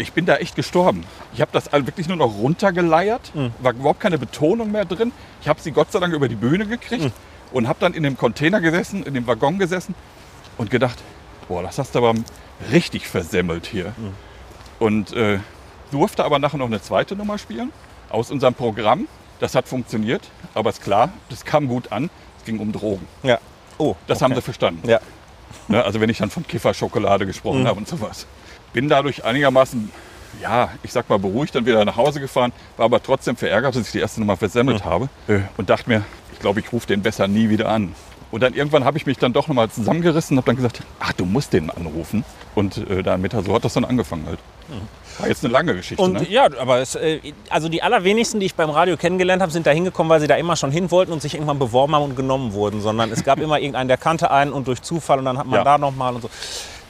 [0.00, 1.04] Ich bin da echt gestorben.
[1.34, 5.10] Ich habe das wirklich nur noch runtergeleiert, war überhaupt keine Betonung mehr drin.
[5.40, 7.10] Ich habe sie Gott sei Dank über die Bühne gekriegt
[7.52, 9.96] und habe dann in dem Container gesessen, in dem Waggon gesessen
[10.56, 10.98] und gedacht,
[11.48, 12.14] boah, das hast du aber
[12.70, 13.92] richtig versemmelt hier.
[14.78, 15.40] Und äh,
[15.90, 17.72] durfte aber nachher noch eine zweite Nummer spielen
[18.08, 19.08] aus unserem Programm.
[19.40, 20.22] Das hat funktioniert,
[20.54, 22.08] aber ist klar, das kam gut an.
[22.48, 23.06] Ging um Drogen.
[23.22, 23.38] Ja.
[23.76, 24.88] Oh, Das haben sie verstanden.
[24.88, 25.00] Ja.
[25.68, 28.26] Ne, also wenn ich dann von Kifferschokolade gesprochen habe und sowas.
[28.72, 29.90] Bin dadurch einigermaßen,
[30.42, 33.86] ja, ich sag mal beruhigt dann wieder nach Hause gefahren, war aber trotzdem verärgert, dass
[33.86, 37.02] ich die erste Nummer versemmelt habe äh, und dachte mir, ich glaube, ich rufe den
[37.02, 37.94] besser nie wieder an.
[38.30, 41.12] Und dann irgendwann habe ich mich dann doch nochmal zusammengerissen und habe dann gesagt, ach,
[41.12, 42.24] du musst den anrufen.
[42.54, 44.38] Und äh, damit, so hat das dann angefangen halt.
[45.18, 46.26] War jetzt eine lange Geschichte, Und ne?
[46.28, 49.70] ja, aber es, äh, also die allerwenigsten, die ich beim Radio kennengelernt habe, sind da
[49.70, 52.52] hingekommen, weil sie da immer schon hin wollten und sich irgendwann beworben haben und genommen
[52.52, 55.46] wurden, sondern es gab immer irgendeinen, der kannte einen und durch Zufall und dann hat
[55.46, 55.64] man Ja.
[55.64, 56.30] da nochmal und so.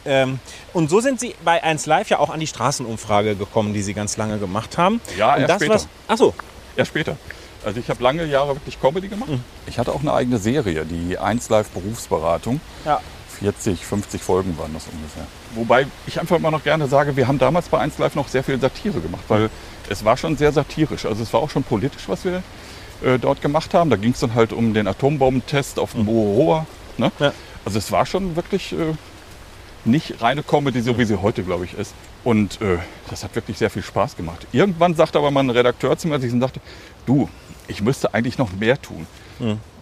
[0.04, 0.38] Ähm,
[0.72, 3.94] und so sind Sie bei 1 Live ja auch an die Straßenumfrage gekommen, die Sie
[3.94, 5.00] ganz lange gemacht haben.
[5.16, 5.74] Ja, erst das, später.
[5.74, 6.34] was, achso,
[6.76, 7.16] Erst später.
[7.64, 9.28] Also ich habe lange Jahre wirklich Comedy gemacht.
[9.66, 12.60] Ich hatte auch eine eigene Serie, die 1 Live Berufsberatung.
[12.84, 13.00] ja.
[13.38, 15.26] 40, 50 Folgen waren das ungefähr.
[15.54, 18.42] Wobei ich einfach immer noch gerne sage, wir haben damals bei 1 Live noch sehr
[18.42, 19.50] viel Satire gemacht, weil
[19.88, 21.06] es war schon sehr satirisch.
[21.06, 22.42] Also es war auch schon politisch, was wir
[23.02, 23.90] äh, dort gemacht haben.
[23.90, 26.66] Da ging es dann halt um den Atombombentest auf dem Mooroa.
[26.96, 27.12] Ne?
[27.18, 27.32] Ja.
[27.64, 28.94] Also es war schon wirklich äh,
[29.84, 31.94] nicht reine Comedy, so wie sie heute, glaube ich, ist.
[32.24, 34.46] Und äh, das hat wirklich sehr viel Spaß gemacht.
[34.52, 36.60] Irgendwann sagte aber mal ein Redakteur zu mir, als ich ihm sagte,
[37.06, 37.28] du,
[37.68, 39.06] ich müsste eigentlich noch mehr tun.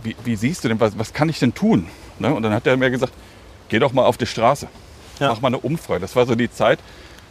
[0.03, 1.89] Wie, wie siehst du denn, was, was kann ich denn tun?
[2.19, 2.35] Ne?
[2.35, 3.13] Und dann hat er mir gesagt,
[3.69, 4.69] geh doch mal auf die Straße,
[5.21, 5.29] Ja.
[5.31, 6.01] mach mal eine Umfrage.
[6.01, 6.79] Das war so die Zeit,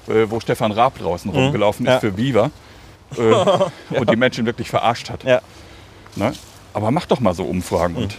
[0.08, 1.88] äh, wo Stefan Raab draußen rumgelaufen Mhm.
[1.89, 1.95] Ja.
[1.95, 2.52] ist für Viva
[3.17, 3.21] äh,
[4.00, 5.24] und die Menschen wirklich verarscht hat.
[5.24, 5.41] Ja.
[6.15, 6.34] Ne?
[6.74, 7.95] Aber mach doch mal so Umfragen.
[7.95, 8.15] Und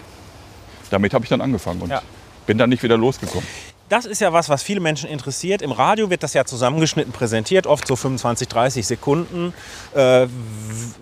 [0.91, 2.03] damit habe ich dann angefangen und Ja.
[2.47, 3.47] bin dann nicht wieder losgekommen.
[3.89, 5.63] Das ist ja was, was viele Menschen interessiert.
[5.63, 9.55] Im Radio wird das ja zusammengeschnitten präsentiert, oft so 25, 30 Sekunden.
[9.95, 10.27] Äh,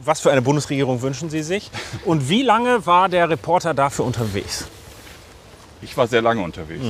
[0.04, 1.70] was für eine Bundesregierung wünschen Sie sich?
[2.04, 4.66] Und wie lange war der Reporter dafür unterwegs?
[5.84, 6.84] Ich war sehr lange unterwegs.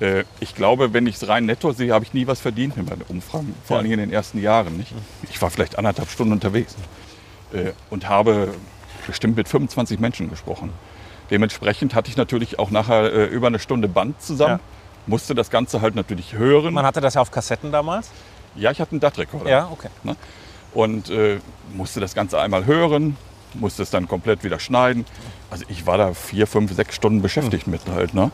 [0.00, 2.88] Äh, ich glaube, wenn ich es rein netto sehe, habe ich nie was verdient mit
[2.88, 3.54] meinen Umfragen.
[3.64, 3.82] Vor Ja.
[3.82, 4.92] Dingen in den ersten Jahren nicht.
[5.30, 6.74] Ich war vielleicht anderthalb Stunden unterwegs
[7.52, 8.54] äh, und habe
[9.06, 10.70] bestimmt mit 25 Menschen gesprochen.
[11.30, 14.60] Dementsprechend hatte ich natürlich auch nachher äh, über eine Stunde Band zusammen.
[15.06, 16.74] Musste das Ganze halt natürlich hören.
[16.74, 18.10] Man hatte das ja auf Kassetten damals.
[18.56, 19.48] ja, ich hatte einen DAT-Rekorder.
[19.50, 19.88] Ja, okay.
[20.02, 20.16] Ne?
[20.74, 21.38] Und äh,
[21.74, 23.16] musste das Ganze einmal hören,
[23.54, 25.04] musste es dann komplett wieder schneiden.
[25.50, 28.14] Also ich war da vier, fünf, sechs Stunden beschäftigt mit halt.
[28.14, 28.30] Ne?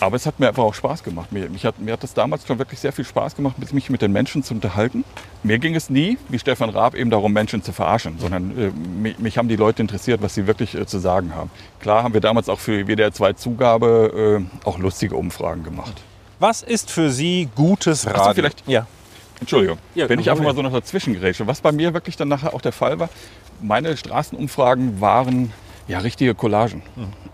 [0.00, 1.32] Aber es hat mir einfach auch Spaß gemacht.
[1.32, 4.12] Mir, hat, mir hat das damals schon wirklich sehr viel Spaß gemacht, mich mit den
[4.12, 5.02] Menschen zu unterhalten.
[5.42, 9.18] Mir ging es nie, wie Stefan Raab, eben darum, Menschen zu verarschen, sondern äh, mich,
[9.18, 11.50] mich haben die Leute interessiert, was sie wirklich äh, zu sagen haben.
[11.80, 15.94] Klar haben wir damals auch für WDR 2 Zugabe äh, auch lustige Umfragen gemacht.
[16.38, 18.22] Was ist für Sie gutes Radio?
[18.22, 18.86] so, vielleicht- Ja.
[19.40, 21.46] Entschuldigung, Ja, wenn ich einfach mal so noch dazwischen gerätsche.
[21.46, 23.08] Was bei mir wirklich dann nachher auch der Fall war,
[23.60, 25.52] meine Straßenumfragen waren
[25.86, 26.82] ja richtige Collagen.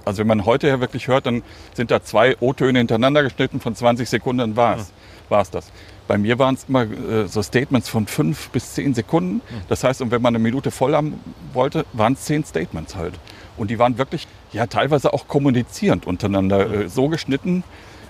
[0.05, 3.75] Also wenn man heute ja wirklich hört, dann sind da zwei O-Töne hintereinander geschnitten von
[3.75, 4.93] 20 Sekunden, war es
[5.29, 5.71] war's das.
[6.07, 9.41] Bei mir waren es immer äh, so Statements von fünf bis zehn Sekunden.
[9.69, 11.19] Das heißt, und wenn man eine Minute voll haben
[11.53, 13.15] wollte, waren es zehn Statements halt.
[13.57, 17.65] Und die waren wirklich, ja, teilweise auch kommunizierend untereinander äh, so geschnitten,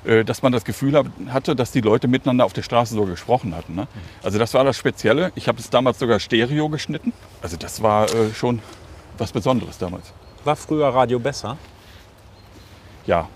[0.05, 3.75] dass man das Gefühl hatte, dass die Leute miteinander auf der Straße so gesprochen hatten.
[3.75, 3.89] Ne?
[4.23, 5.33] Also das war das Spezielle.
[5.35, 7.13] Ich habe es damals sogar Stereo geschnitten.
[7.41, 8.61] Also das war äh, schon
[9.17, 10.13] was Besonderes damals.
[10.45, 11.57] War früher Radio besser?
[13.07, 13.29] Ja.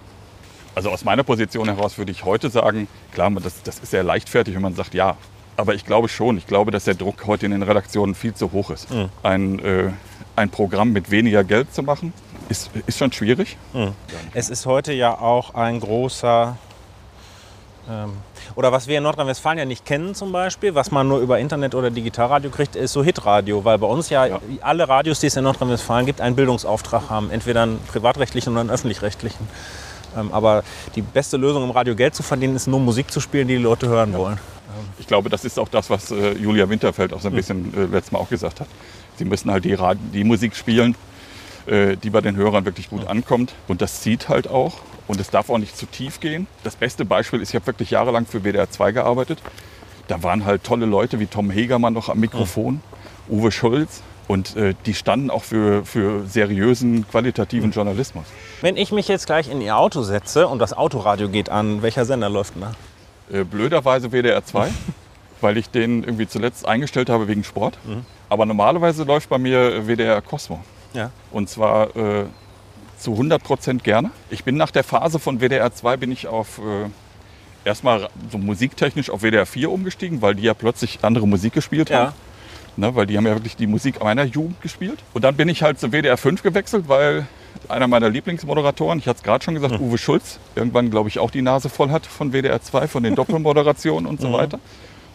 [0.74, 4.54] Also aus meiner Position heraus würde ich heute sagen, klar, das, das ist sehr leichtfertig,
[4.54, 5.16] wenn man sagt ja.
[5.56, 8.52] Aber ich glaube schon, ich glaube, dass der Druck heute in den Redaktionen viel zu
[8.52, 8.86] hoch ist.
[9.24, 9.90] Ein, äh,
[10.36, 12.12] ein Programm mit weniger Geld zu machen,
[12.48, 13.56] ist, ist schon schwierig.
[14.34, 16.56] Es ist heute ja auch ein großer,
[17.88, 18.12] ähm,
[18.54, 21.74] oder was wir in Nordrhein-Westfalen ja nicht kennen zum Beispiel, was man nur über Internet
[21.74, 24.40] oder Digitalradio kriegt, ist so Hitradio, weil bei uns ja, Ja.
[24.62, 28.70] alle Radios, die es in Nordrhein-Westfalen gibt, einen Bildungsauftrag haben, entweder einen privatrechtlichen oder einen
[28.70, 29.48] öffentlich-rechtlichen.
[30.16, 33.46] Ähm, aber die beste Lösung im Radio Geld zu verdienen, ist nur Musik zu spielen,
[33.48, 34.38] die die Leute hören wollen.
[34.98, 37.84] Ich glaube, das ist auch das, was äh, Julia Winterfeld auch so ein bisschen äh,
[37.86, 38.66] letztes Mal auch gesagt hat.
[39.16, 40.94] Sie müssen halt die, Rad die Musik spielen,
[41.68, 43.52] die bei den Hörern wirklich gut ankommt.
[43.68, 44.74] Und das zieht halt auch.
[45.06, 46.46] und es darf auch nicht zu tief gehen.
[46.64, 49.38] Das beste Beispiel ist, ich habe wirklich jahrelang für WDR 2 gearbeitet.
[50.06, 52.80] Da waren halt tolle Leute wie Tom Hegermann noch am Mikrofon,
[53.28, 54.02] Uwe Schulz.
[54.26, 58.26] Und äh, die standen auch für, für seriösen, qualitativen Journalismus.
[58.60, 62.04] Wenn ich mich jetzt gleich in Ihr Auto setze und das Autoradio geht an, welcher
[62.04, 63.38] Sender läuft denn da?
[63.38, 64.68] Äh, blöderweise WDR 2,
[65.40, 67.78] weil ich den irgendwie zuletzt eingestellt habe wegen Sport.
[68.28, 70.60] Aber normalerweise läuft bei mir WDR Cosmo.
[70.92, 71.10] Ja.
[71.30, 72.24] Und zwar äh,
[72.98, 74.10] zu 100 Prozent gerne.
[74.30, 76.88] Ich bin nach der Phase von WDR 2 bin ich auf äh,
[77.64, 82.12] erstmal so musiktechnisch auf WDR 4 umgestiegen, weil die ja plötzlich andere Musik gespielt haben.
[82.76, 85.00] Ne, weil die haben ja wirklich die Musik meiner Jugend gespielt.
[85.12, 87.26] Und dann bin ich halt zu WDR 5 gewechselt, weil
[87.68, 91.32] einer meiner Lieblingsmoderatoren, ich hatte es gerade schon gesagt, Uwe Schulz, irgendwann glaube ich auch
[91.32, 94.60] die Nase voll hat von WDR 2, von den Doppelmoderationen und so weiter.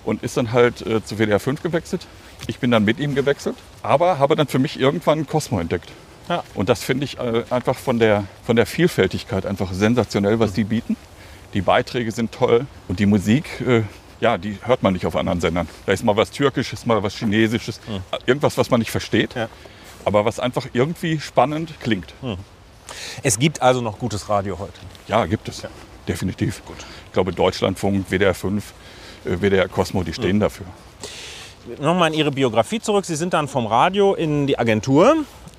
[0.04, 2.06] Und ist dann halt äh, zu WDR 5 gewechselt.
[2.48, 5.90] Ich bin dann mit ihm gewechselt, aber habe dann für mich irgendwann Cosmo entdeckt.
[6.30, 6.44] Ja.
[6.56, 10.64] Und das finde ich äh, einfach von der, von der Vielfältigkeit einfach sensationell, was die
[10.64, 10.96] bieten.
[11.54, 13.84] Die Beiträge sind toll und die Musik, äh,
[14.20, 15.68] ja, die hört man nicht auf anderen Sendern.
[15.86, 17.80] Da ist mal was Türkisches, mal was Chinesisches,
[18.26, 19.50] irgendwas, was man nicht versteht, Ja.
[20.06, 22.14] aber was einfach irgendwie spannend klingt.
[23.22, 24.80] Es gibt also noch gutes Radio heute.
[25.08, 25.64] Ja, gibt es.
[26.08, 26.62] Definitiv.
[27.08, 28.74] Ich glaube, Deutschlandfunk, WDR 5,
[29.26, 30.66] äh, WDR Cosmo, die stehen dafür.
[31.80, 33.06] Nochmal in Ihre Biografie zurück.
[33.06, 35.16] Sie sind dann vom Radio in die Agentur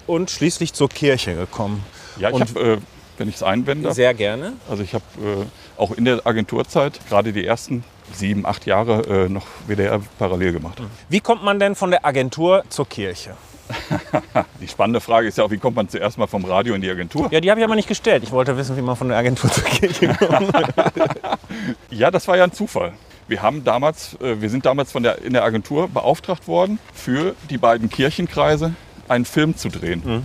[0.06, 1.84] und schließlich zur Kirche gekommen.
[2.18, 2.78] Ja, ich Und- habe, äh,
[3.16, 4.54] wenn ich es einwenden darf, Sehr gerne.
[4.68, 9.28] also ich habe äh, auch in der Agenturzeit gerade die ersten sieben, acht Jahre äh,
[9.28, 10.80] noch WDR parallel gemacht.
[11.08, 13.34] Wie kommt man denn von der Agentur zur Kirche?
[14.60, 16.90] Die spannende Frage ist ja auch, wie kommt man zuerst mal vom Radio in die
[16.90, 17.28] Agentur?
[17.32, 18.22] Ja, die habe ich aber nicht gestellt.
[18.22, 20.52] Ich wollte wissen, wie man von der Agentur zur Kirche kommt.
[21.90, 22.92] Ja, das war ja ein Zufall.
[23.28, 27.34] Wir, haben damals, äh, wir sind damals von der, in der Agentur beauftragt worden, für
[27.50, 28.74] die beiden Kirchenkreise
[29.08, 30.24] einen Film zu drehen.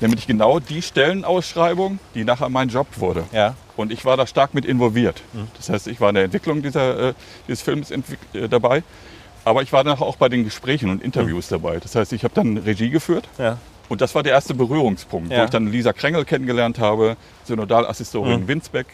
[0.00, 3.24] Nämlich genau die Stellenausschreibung, die nachher mein Job wurde.
[3.32, 3.54] Ja.
[3.76, 5.22] Und ich war da stark mit involviert.
[5.56, 7.14] Das heißt, ich war in der Entwicklung dieser, äh,
[7.48, 8.82] dieses Films äh, dabei.
[9.44, 11.78] Aber ich war dann auch bei den Gesprächen und Interviews dabei.
[11.78, 13.28] Das heißt, ich habe dann Regie geführt.
[13.38, 13.58] ja.
[13.88, 15.40] Und das war der erste Berührungspunkt, Ja.
[15.40, 18.86] wo ich dann Lisa Krengel kennengelernt habe, Synodalassistorin Winsbeck.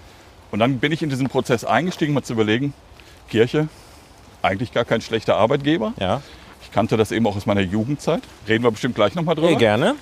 [0.50, 2.72] Und dann bin ich in diesen Prozess eingestiegen, mal zu überlegen,
[3.28, 3.68] Kirche,
[4.42, 5.92] eigentlich gar kein schlechter Arbeitgeber.
[5.98, 6.22] Ja.
[6.62, 8.22] Ich kannte das eben auch aus meiner Jugendzeit.
[8.48, 9.48] Reden wir bestimmt gleich nochmal drüber.
[9.48, 9.94] Hey, gerne.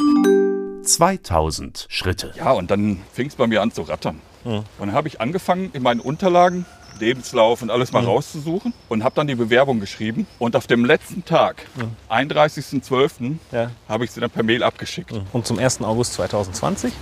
[0.85, 2.33] 2000 Schritte.
[2.37, 4.21] Ja, und dann fing es bei mir an zu rattern.
[4.45, 6.67] Und dann habe ich angefangen, in meinen Unterlagen,
[7.01, 10.27] Lebenslauf und alles mal rauszusuchen und habe dann die Bewerbung geschrieben.
[10.39, 11.67] Und auf dem letzten Tag,
[12.11, 13.71] 31.12., Ja.
[13.89, 15.13] habe ich sie dann per Mail abgeschickt.
[15.33, 15.81] Und zum 1.
[15.83, 16.93] August 2020,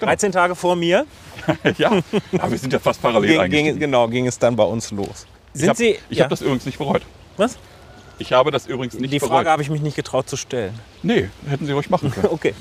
[0.00, 1.06] 13 Tage vor mir,
[1.78, 1.90] ja,
[2.38, 5.26] aber wir sind ja fast parallel ging, ging, genau, ging es dann bei uns los.
[5.54, 5.98] Sind ich habe Sie.
[6.10, 6.24] ich ja.
[6.24, 7.02] hab das übrigens nicht bereut.
[7.36, 7.58] Was?
[8.18, 9.32] Ich habe das übrigens nicht Die bereut.
[9.32, 10.78] Frage habe ich mich nicht getraut zu stellen.
[11.02, 12.28] Nee, hätten Sie ruhig machen können.
[12.32, 12.54] Okay.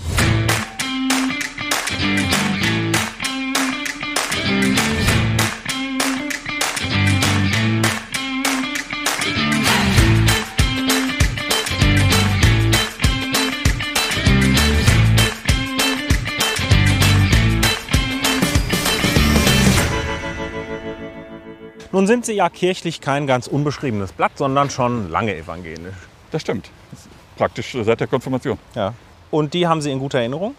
[21.91, 25.95] Nun sind Sie ja kirchlich kein ganz unbeschriebenes Blatt, sondern schon lange evangelisch.
[26.31, 26.69] Das stimmt.
[26.91, 28.57] Das praktisch seit der Konfirmation.
[28.75, 28.93] Ja.
[29.29, 30.55] Und die haben Sie in guter Erinnerung?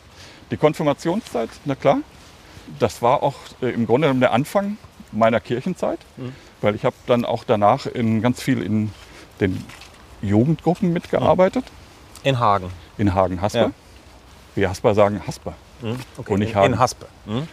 [0.50, 1.98] Die Konfirmationszeit, na klar,
[2.78, 4.76] das war auch äh, im Grunde genommen der Anfang
[5.12, 5.98] meiner Kirchenzeit,
[6.60, 8.90] weil ich habe dann auch danach in ganz viel in
[9.40, 9.64] den
[10.22, 11.64] Jugendgruppen mitgearbeitet,
[12.22, 12.70] In Hagen.
[12.98, 13.58] in Hagen-Hasper.
[13.60, 13.70] Ja.
[14.54, 15.54] Wir Hasper sagen Hasper.
[16.16, 16.72] Okay, Und nicht in, Hagen.
[16.74, 17.06] in Haspe.
[17.26, 17.48] Hm?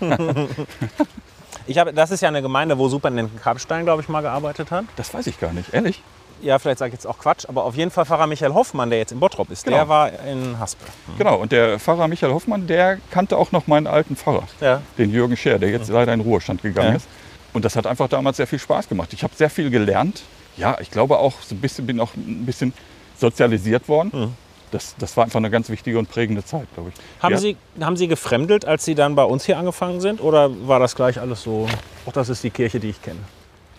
[1.70, 4.84] ich habe, das ist ja eine Gemeinde, wo Superintendent Karpstein, glaube ich, mal gearbeitet hat.
[4.96, 6.02] Das weiß ich gar nicht, ehrlich.
[6.42, 8.98] Ja, vielleicht sage ich jetzt auch Quatsch, aber auf jeden Fall Pfarrer Michael Hoffmann, der
[8.98, 9.76] jetzt in Bottrop ist, Genau.
[9.76, 10.84] der war in Haspe.
[11.18, 14.80] Genau, und der Pfarrer Michael Hoffmann, der kannte auch noch meinen alten Pfarrer, Ja.
[14.98, 16.96] den Jürgen Scher, der jetzt leider in Ruhestand gegangen Ja.
[16.96, 17.06] ist.
[17.52, 19.12] Und das hat einfach damals sehr viel Spaß gemacht.
[19.12, 20.22] Ich habe sehr viel gelernt.
[20.56, 22.72] Ja, ich glaube auch, so ein bisschen bin auch ein bisschen
[23.18, 24.34] sozialisiert worden.
[24.70, 27.22] Das, das war einfach eine ganz wichtige und prägende Zeit, glaube ich.
[27.22, 30.20] Haben, ja, Sie, haben Sie gefremdelt, als Sie dann bei uns hier angefangen sind?
[30.20, 31.68] Oder war das gleich alles so,
[32.06, 33.20] ach, das ist die Kirche, die ich kenne?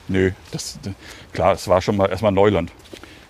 [0.08, 0.80] Nö, das,
[1.32, 2.72] klar, es war schon mal erstmal Neuland.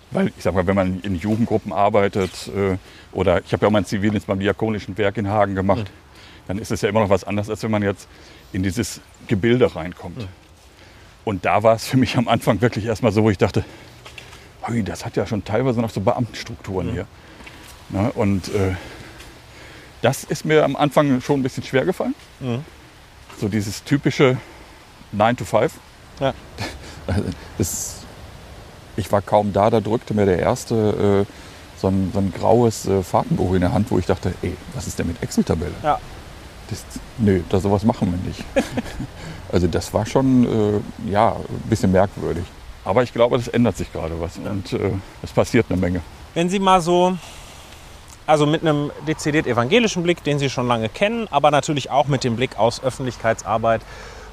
[0.10, 2.78] Weil ich sag mal, wenn man in Jugendgruppen arbeitet äh,
[3.14, 5.90] oder ich habe ja auch meinen Zivildienst beim Diakonischen Werk in Hagen gemacht,
[6.48, 8.08] dann ist es ja immer noch was anderes, als wenn man jetzt
[8.52, 10.28] in dieses Gebilde reinkommt.
[11.24, 13.64] Und da war es für mich am Anfang wirklich erstmal so, wo ich dachte,
[14.84, 17.06] das hat ja schon teilweise noch so Beamtenstrukturen hier.
[17.92, 18.76] Na, und äh,
[20.02, 22.16] das ist mir am Anfang schon ein bisschen schwer gefallen.
[23.40, 24.38] So dieses typische
[25.12, 25.74] 9 to 5.
[26.20, 26.34] Ja.
[27.58, 28.04] Es,
[28.96, 32.88] ich war kaum da, da drückte mir der erste äh, so, ein, so ein graues
[32.88, 35.74] äh, Fahrtenbuch in der Hand, wo ich dachte, ey, was ist denn mit Excel-Tabelle?
[35.84, 36.00] Ja.
[36.72, 36.86] dachtest,
[37.18, 38.44] nö, da sowas machen wir nicht.
[39.52, 42.46] also das war schon äh, ja, ein bisschen merkwürdig.
[42.84, 46.02] Aber ich glaube, das ändert sich gerade was und äh, es passiert eine Menge.
[46.34, 47.18] Wenn Sie mal so,
[48.28, 52.24] also mit einem dezidiert evangelischen Blick, den Sie schon lange kennen, aber natürlich auch mit
[52.24, 53.82] dem Blick aus Öffentlichkeitsarbeit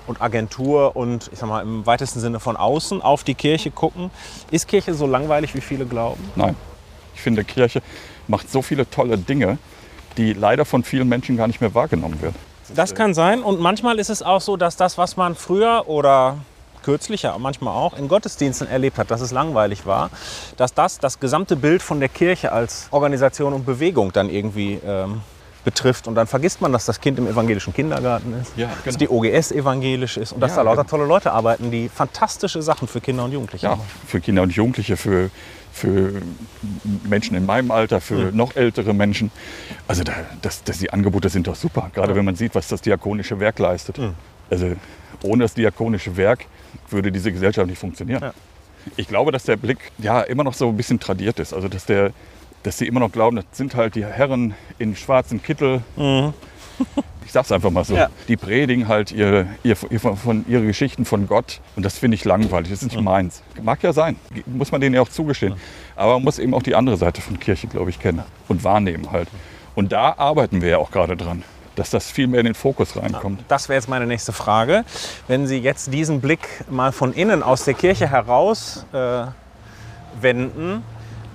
[0.06, 4.10] und Agentur und ich sag mal im weitesten Sinne von außen auf die Kirche gucken,
[4.50, 6.30] ist Kirche so langweilig, wie viele glauben?
[6.34, 6.56] Nein,
[7.14, 7.82] ich finde, Kirche
[8.26, 9.58] macht so viele tolle Dinge,
[10.16, 12.36] die leider von vielen Menschen gar nicht mehr wahrgenommen werden.
[12.74, 16.38] Das kann sein und manchmal ist es auch so, dass das, was man früher oder
[16.88, 20.08] kürzlich ja manchmal auch in Gottesdiensten erlebt hat, dass es langweilig war,
[20.56, 25.20] dass das das gesamte Bild von der Kirche als Organisation und Bewegung dann irgendwie ähm,
[25.66, 26.08] betrifft.
[26.08, 29.20] Und dann vergisst man, dass das Kind im evangelischen Kindergarten ist, Ja, dass genau.
[29.22, 30.90] die OGS evangelisch ist und dass Ja, da lauter genau.
[30.90, 33.82] tolle Leute arbeiten, die fantastische Sachen für Kinder und Jugendliche Ja, machen.
[34.06, 35.28] für Kinder und Jugendliche, für,
[35.70, 36.22] für
[37.04, 39.30] Menschen in meinem Alter, für noch ältere Menschen.
[39.86, 42.80] Also da, das, das, die Angebote sind doch super, gerade wenn man sieht, was das
[42.80, 44.00] diakonische Werk leistet.
[44.48, 44.72] Also
[45.22, 46.46] ohne das diakonische Werk
[46.90, 48.22] würde diese Gesellschaft nicht funktionieren.
[48.22, 48.34] Ja.
[48.96, 51.52] Ich glaube, dass der Blick ja immer noch so ein bisschen tradiert ist.
[51.52, 52.12] Also dass, der,
[52.62, 55.82] dass sie immer noch glauben, das sind halt die Herren in schwarzen Kittel.
[57.24, 57.94] Ich sag's einfach mal so.
[57.94, 58.08] Ja.
[58.26, 61.60] Die predigen halt ihre, ihr, ihr, von, ihre Geschichten von Gott.
[61.76, 62.70] Und das finde ich langweilig.
[62.70, 63.42] Das ist nicht meins.
[63.62, 64.16] Mag ja sein.
[64.46, 65.54] Muss man denen ja auch zugestehen.
[65.94, 69.12] Aber man muss eben auch die andere Seite von Kirche, glaube ich, kennen und wahrnehmen
[69.12, 69.28] halt.
[69.74, 71.42] Und da arbeiten wir ja auch gerade dran,
[71.78, 73.42] dass das viel mehr in den Fokus reinkommt.
[73.48, 74.84] Das wäre jetzt meine nächste Frage.
[75.26, 79.26] Wenn Sie jetzt diesen Blick mal von innen aus der Kirche heraus äh,
[80.20, 80.82] wenden,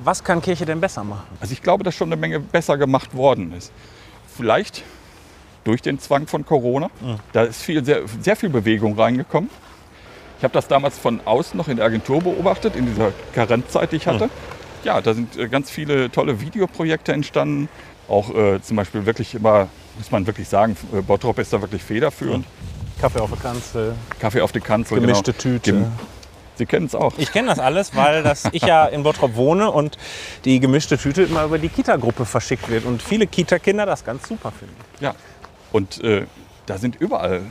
[0.04, 1.28] was kann Kirche denn besser machen?
[1.40, 3.72] Also ich glaube, dass schon eine Menge besser gemacht worden ist.
[4.36, 4.84] Vielleicht
[5.64, 6.90] durch den Zwang von Corona.
[7.32, 9.50] Da ist viel, sehr, sehr viel Bewegung reingekommen.
[10.40, 13.96] Ich habe das damals von außen noch in der Agentur beobachtet, in dieser Karenzzeit, die
[13.96, 14.30] ich hatte.
[14.84, 17.70] Ja, da sind äh, ganz viele tolle Videoprojekte entstanden.
[18.10, 21.84] Auch äh, zum Beispiel wirklich immer, muss man wirklich sagen, äh, Bottrop ist da wirklich
[21.84, 22.46] federführend.
[23.00, 25.00] Kaffee auf der Kanzel, Kaffee auf die Kanzel.
[25.00, 25.42] gemischte genau.
[25.42, 25.72] Tüte.
[25.74, 25.92] Gem-
[26.56, 27.14] Sie kennen es auch.
[27.18, 29.98] Ich kenne das alles, weil das, ich ja in Bottrop wohne und
[30.46, 34.52] die gemischte Tüte immer über die Kita-Gruppe verschickt wird und viele Kita-Kinder das ganz super
[34.52, 34.76] finden.
[35.00, 35.16] Ja.
[35.72, 36.28] Und äh,
[36.68, 37.42] da sind überall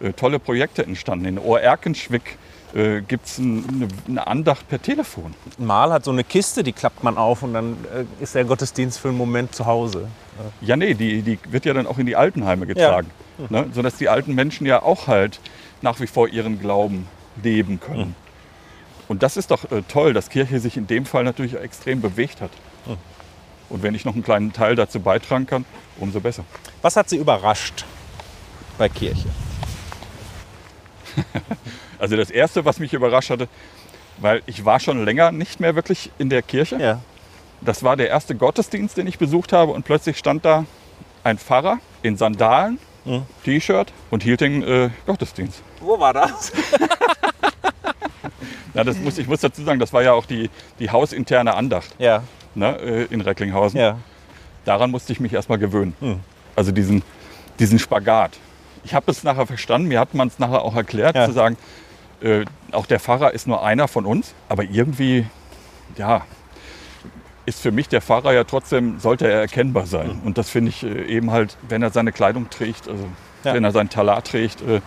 [0.00, 1.24] äh, tolle Projekte entstanden.
[1.24, 2.36] In Ohr-Erkenschwick
[2.74, 5.32] äh, gibt es ein, eine, eine Andacht per Telefon.
[5.56, 8.98] Mal hat so eine Kiste, die klappt man auf und dann äh, ist der Gottesdienst
[8.98, 10.08] für einen Moment zu Hause.
[10.60, 13.10] Ja, nee, die, die wird ja dann auch in die Altenheime getragen.
[13.48, 13.66] Ne?
[13.72, 15.40] Sodass die alten Menschen ja auch halt
[15.80, 17.08] nach wie vor ihren Glauben
[17.42, 18.14] leben können.
[19.08, 22.40] Und das ist doch äh, toll, dass Kirche sich in dem Fall natürlich extrem bewegt
[22.40, 22.50] hat.
[23.68, 25.64] Und wenn ich noch einen kleinen Teil dazu beitragen kann,
[25.98, 26.44] umso besser.
[26.82, 27.84] Was hat Sie überrascht
[28.78, 29.28] bei Kirche?
[31.98, 33.46] Also das Erste, was mich überrascht hatte,
[34.18, 36.76] weil ich war schon länger nicht mehr wirklich in der Kirche.
[36.76, 37.00] Ja.
[37.64, 40.64] Das war der erste Gottesdienst, den ich besucht habe und plötzlich stand da
[41.24, 42.78] ein Pfarrer in Sandalen,
[43.44, 45.62] T-Shirt und hielt den äh, Gottesdienst.
[45.80, 46.52] Wo war das?
[48.74, 50.48] Ja, das muss, ich muss dazu sagen, das war ja auch die,
[50.78, 52.22] die hausinterne Andacht Ja,
[52.54, 53.78] ne, äh, in Recklinghausen.
[53.78, 53.98] ja.
[54.64, 55.94] Daran musste ich mich erstmal gewöhnen.
[56.56, 57.02] Also diesen,
[57.58, 58.38] diesen Spagat.
[58.84, 61.26] Ich habe es nachher verstanden, mir hat man es nachher auch erklärt, Ja.
[61.26, 61.58] zu sagen,
[62.22, 65.26] äh, auch der Pfarrer ist nur einer von uns, aber irgendwie,
[65.98, 66.22] ja,
[67.46, 70.20] ist für mich der Pfarrer ja trotzdem, sollte er erkennbar sein.
[70.24, 73.04] Und das finde ich äh, eben halt, wenn er seine Kleidung trägt, also
[73.44, 73.54] Ja.
[73.54, 74.80] wenn er sein Talar trägt, äh,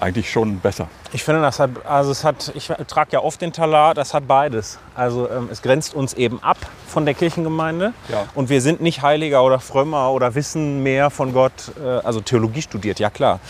[0.00, 0.88] eigentlich schon besser.
[1.12, 4.26] Ich finde, das hat, also es hat, ich trage ja oft den Talar, das hat
[4.26, 4.78] beides.
[4.94, 6.56] Also ähm, es grenzt uns eben ab
[6.88, 8.24] von der Kirchengemeinde Ja.
[8.34, 11.52] und wir sind nicht heiliger oder frömmer oder wissen mehr von Gott,
[11.84, 13.40] äh, also Theologie studiert, ja klar.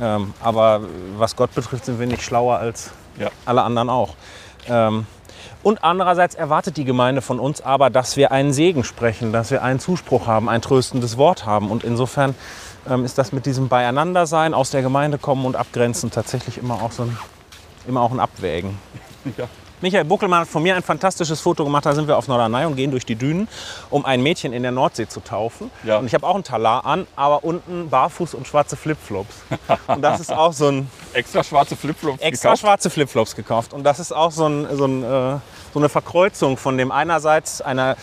[0.00, 0.80] Ähm, aber
[1.18, 3.28] was Gott betrifft, sind wir nicht schlauer als Ja.
[3.44, 4.14] alle anderen auch.
[4.66, 5.06] Ähm,
[5.62, 9.62] und andererseits erwartet die Gemeinde von uns aber, dass wir einen Segen sprechen, dass wir
[9.62, 11.70] einen Zuspruch haben, ein tröstendes Wort haben.
[11.70, 12.34] Und insofern
[12.88, 16.92] ähm, ist das mit diesem Beieinandersein, aus der Gemeinde kommen und abgrenzen tatsächlich immer auch
[16.92, 17.18] so ein,
[17.86, 18.78] immer auch ein Abwägen.
[19.36, 19.46] Ja.
[19.80, 21.86] Michael Buckelmann hat von mir ein fantastisches Foto gemacht.
[21.86, 23.48] Da sind wir auf Norderney und gehen durch die Dünen,
[23.90, 25.70] um ein Mädchen in der Nordsee zu taufen.
[25.84, 25.98] Ja.
[25.98, 29.34] Und ich habe auch einen Talar an, aber unten barfuß und schwarze Flipflops.
[29.86, 32.60] Und das ist auch so ein Extra schwarze Flipflops extra gekauft.
[32.62, 33.72] schwarze Flipflops gekauft.
[33.72, 35.36] Und das ist auch so, ein, so, ein, äh,
[35.72, 37.96] so eine Verkreuzung von dem einerseits eine,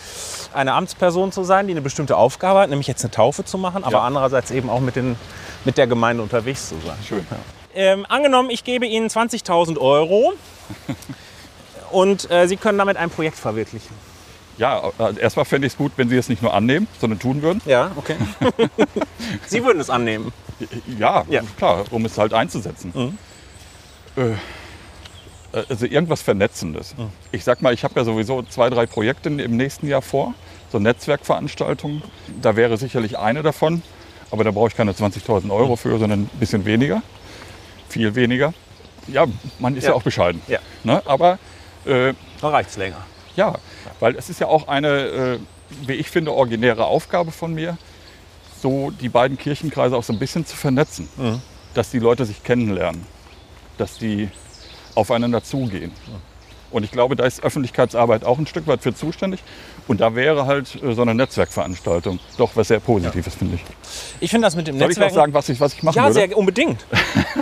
[0.54, 3.84] eine Amtsperson zu sein, die eine bestimmte Aufgabe hat, nämlich jetzt eine Taufe zu machen,
[3.84, 4.00] aber Ja.
[4.02, 5.16] andererseits eben auch mit, den,
[5.64, 6.96] mit der Gemeinde unterwegs zu sein.
[7.06, 7.26] Schön.
[7.74, 10.32] Ähm, angenommen, ich gebe Ihnen 20.000 Euro
[11.90, 13.94] und äh, Sie können damit ein Projekt verwirklichen.
[14.58, 17.42] Ja, also erstmal fände ich es gut, wenn Sie es nicht nur annehmen, sondern tun
[17.42, 17.60] würden.
[17.66, 18.16] Ja, okay.
[19.46, 20.32] Sie würden es annehmen.
[20.98, 21.42] Ja, Ja.
[21.58, 23.18] klar, um es halt einzusetzen.
[24.16, 24.32] Äh,
[25.52, 26.94] also irgendwas Vernetzendes.
[27.32, 30.34] Ich sag mal, ich habe ja sowieso zwei, drei Projekte im nächsten Jahr vor,
[30.72, 32.02] so Netzwerkveranstaltungen.
[32.42, 33.82] Da wäre sicherlich eine davon,
[34.30, 37.02] aber da brauche ich keine 20.000 Euro für, sondern ein bisschen weniger,
[37.88, 38.52] viel weniger.
[39.06, 39.26] Ja,
[39.58, 39.96] man ist ja, Ja.
[39.96, 40.42] auch bescheiden.
[40.48, 40.58] Ja.
[40.82, 41.00] Ne?
[41.06, 41.38] Aber
[41.86, 42.98] äh, Da reicht es länger.
[43.36, 43.54] ja,
[44.00, 45.38] weil es ist ja auch eine, äh,
[45.86, 47.76] wie ich finde, originäre Aufgabe von mir,
[48.62, 51.08] so die beiden Kirchenkreise auch so ein bisschen zu vernetzen.
[51.74, 53.04] Dass die Leute sich kennenlernen,
[53.76, 54.30] dass die
[54.94, 55.92] aufeinander zugehen.
[56.70, 59.42] Und ich glaube, da ist Öffentlichkeitsarbeit auch ein Stück weit für zuständig.
[59.86, 63.62] Und da wäre halt äh, so eine Netzwerkveranstaltung doch was sehr Positives, finde ich.
[64.20, 65.10] Ich finde das mit dem Soll ich Netzwerk.
[65.12, 66.14] noch sagen, was ich, was ich machen ja, würde?
[66.14, 66.84] sehr unbedingt.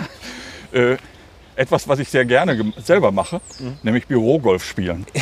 [1.57, 3.77] Etwas, was ich sehr gerne selber mache, Mhm.
[3.83, 5.05] nämlich Bürogolf spielen.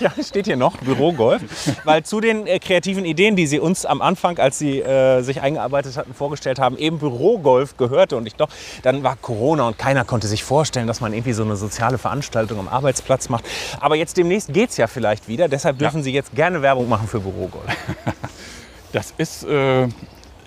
[0.00, 1.42] Ja, steht hier noch, Bürogolf.
[1.84, 5.40] Weil zu den äh, kreativen Ideen, die Sie uns am Anfang, als Sie äh, sich
[5.40, 8.16] eingearbeitet hatten, vorgestellt haben, eben Bürogolf gehörte.
[8.16, 8.48] Und ich doch,
[8.82, 12.60] dann war Corona und keiner konnte sich vorstellen, dass man irgendwie so eine soziale Veranstaltung
[12.60, 13.44] am Arbeitsplatz macht.
[13.80, 15.48] Aber jetzt demnächst geht es ja vielleicht wieder.
[15.48, 17.64] Deshalb dürfen Sie jetzt gerne Werbung machen für Bürogolf.
[18.92, 19.88] Das ist äh,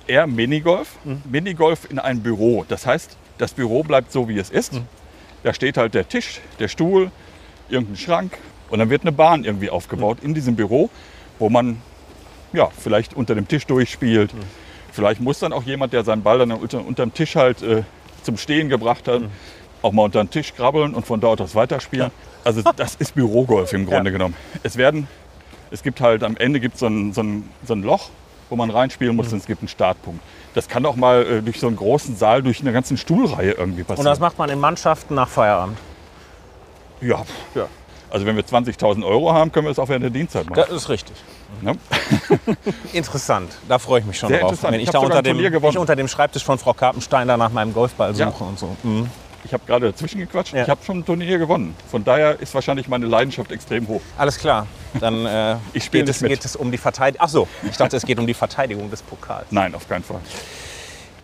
[0.07, 0.95] eher Minigolf.
[1.03, 1.21] Mhm.
[1.29, 2.65] Minigolf in einem Büro.
[2.67, 4.73] Das heißt, das Büro bleibt so, wie es ist.
[4.73, 4.83] Mhm.
[5.43, 7.09] Da steht halt der Tisch, der Stuhl,
[7.69, 8.37] irgendein Schrank
[8.69, 9.71] und dann wird eine Bahn irgendwie Mhm.
[9.73, 10.89] aufgebaut in diesem Büro,
[11.39, 11.81] wo man
[12.53, 14.33] ja, vielleicht unter dem Tisch durchspielt.
[14.33, 14.39] Mhm.
[14.91, 17.83] Vielleicht muss dann auch jemand, der seinen Ball dann unter, unterm Tisch halt äh,
[18.23, 19.21] zum Stehen gebracht hat,
[19.81, 22.11] auch mal unter den Tisch krabbeln und von dort aus weiterspielen.
[22.43, 24.13] Also das ist Bürogolf im Grunde Ja.
[24.17, 24.33] genommen.
[24.63, 25.07] Es werden,
[25.69, 28.09] es gibt halt am Ende gibt so ein, so ein Loch,
[28.51, 29.17] wo man reinspielen Mhm.
[29.17, 30.21] muss und es gibt einen Startpunkt.
[30.53, 33.81] Das kann auch mal äh, durch so einen großen Saal, durch eine ganze Stuhlreihe irgendwie
[33.81, 34.05] Und passieren.
[34.05, 35.77] das macht man in Mannschaften nach Feierabend.
[37.01, 37.23] ja.
[37.55, 37.67] Ja.
[38.13, 40.59] Also wenn wir 20.000 Euro haben, können wir das auch während der Dienstzeit machen.
[40.59, 41.15] Das ist richtig.
[41.61, 41.77] Ne?
[42.93, 44.49] Interessant, da freue ich mich schon Sehr drauf.
[44.51, 44.73] interessant.
[44.73, 47.51] Wenn Ich ich, da unter dem, ich unter dem Schreibtisch von Frau Karpenstein da nach
[47.53, 48.29] meinem Golfball Ja.
[48.29, 48.75] suche und so.
[48.83, 49.09] Mhm.
[49.43, 50.53] Ich habe gerade dazwischen gequatscht.
[50.53, 50.63] Ja.
[50.63, 51.75] Ich habe schon ein Turnier gewonnen.
[51.89, 54.01] Von daher ist wahrscheinlich meine Leidenschaft extrem hoch.
[54.17, 54.67] Alles klar.
[54.99, 57.25] Dann äh, Ich geht, es, geht es um die Verteidigung.
[57.25, 59.47] Ach so, ich dachte, es geht um die Verteidigung des Pokals.
[59.51, 60.19] Nein, auf keinen Fall.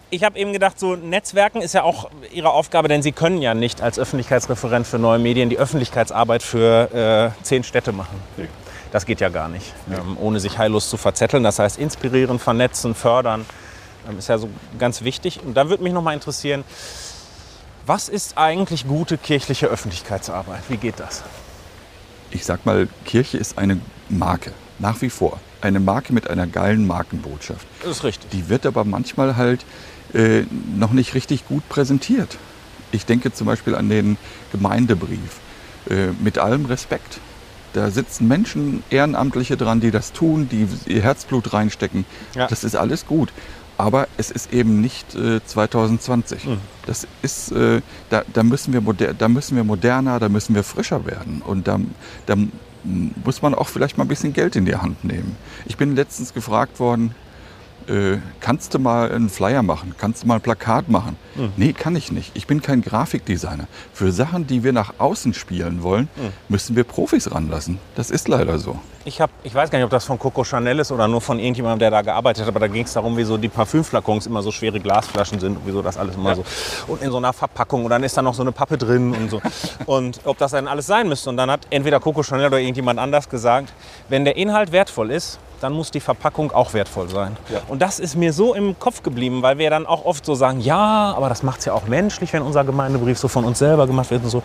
[0.09, 3.53] Ich habe eben gedacht, so Netzwerken ist ja auch Ihre Aufgabe, denn Sie können ja
[3.53, 8.17] nicht als Öffentlichkeitsreferent für neue Medien die Öffentlichkeitsarbeit für äh, zehn Städte machen.
[8.37, 8.47] Nee.
[8.93, 11.43] Das geht ja gar nicht, ähm, ohne sich heillos zu verzetteln.
[11.43, 13.45] Das heißt, inspirieren, vernetzen, fördern
[14.09, 14.49] ähm, ist ja so
[14.79, 15.41] ganz wichtig.
[15.43, 16.63] Und da würde mich noch mal interessieren,
[17.87, 20.61] was ist eigentlich gute kirchliche Öffentlichkeitsarbeit?
[20.67, 21.23] Wie geht das?
[22.29, 23.79] Ich sag mal, Kirche ist eine
[24.09, 25.39] Marke, nach wie vor.
[25.61, 27.65] Eine Marke mit einer geilen Markenbotschaft.
[27.81, 28.29] Das ist richtig.
[28.31, 29.65] Die wird aber manchmal halt
[30.13, 30.43] äh,
[30.75, 32.37] noch nicht richtig gut präsentiert.
[32.91, 34.17] Ich denke zum Beispiel an den
[34.51, 35.39] Gemeindebrief.
[35.89, 37.19] Äh, mit allem Respekt.
[37.73, 42.05] Da sitzen Menschen, Ehrenamtliche dran, die das tun, die ihr Herzblut reinstecken.
[42.35, 42.47] Ja.
[42.47, 43.31] Das ist alles gut.
[43.77, 46.45] Aber es ist eben nicht äh, 2020.
[46.45, 46.57] Mhm.
[46.85, 50.63] Das ist, äh, da, da, müssen wir moder da müssen wir moderner, da müssen wir
[50.63, 51.41] frischer werden.
[51.45, 51.79] Und da,
[52.25, 52.35] da
[52.83, 55.35] muss man auch vielleicht mal ein bisschen Geld in die Hand nehmen.
[55.65, 57.13] Ich bin letztens gefragt worden,
[57.87, 59.93] äh, kannst du mal einen Flyer machen?
[59.97, 61.15] Kannst du mal ein Plakat machen?
[61.55, 62.31] Nee, kann ich nicht.
[62.35, 63.67] Ich bin kein Grafikdesigner.
[63.93, 66.09] Für Sachen, die wir nach außen spielen wollen,
[66.49, 67.79] müssen wir Profis ranlassen.
[67.95, 68.79] Das ist leider so.
[69.07, 71.39] Ich, hab, ich weiß gar nicht, ob das von Coco Chanel ist oder nur von
[71.39, 74.51] irgendjemandem, der da gearbeitet hat, aber da ging es darum, wieso die Parfümflakons immer so
[74.51, 76.43] schwere Glasflaschen sind und wieso das alles immer so.
[76.87, 79.29] Und in so einer Verpackung und dann ist da noch so eine Pappe drin und
[79.31, 79.41] so.
[79.85, 81.29] Und ob das dann alles sein müsste.
[81.29, 83.71] Und dann hat entweder Coco Chanel oder irgendjemand anders gesagt,
[84.09, 87.37] wenn der Inhalt wertvoll ist, dann muss die Verpackung auch wertvoll sein.
[87.49, 87.61] Ja.
[87.69, 90.59] Und das ist mir so im Kopf geblieben, weil wir dann auch oft so sagen,
[90.59, 93.87] ja, aber das macht es ja auch menschlich, wenn unser Gemeindebrief so von uns selber
[93.87, 94.43] gemacht wird und so.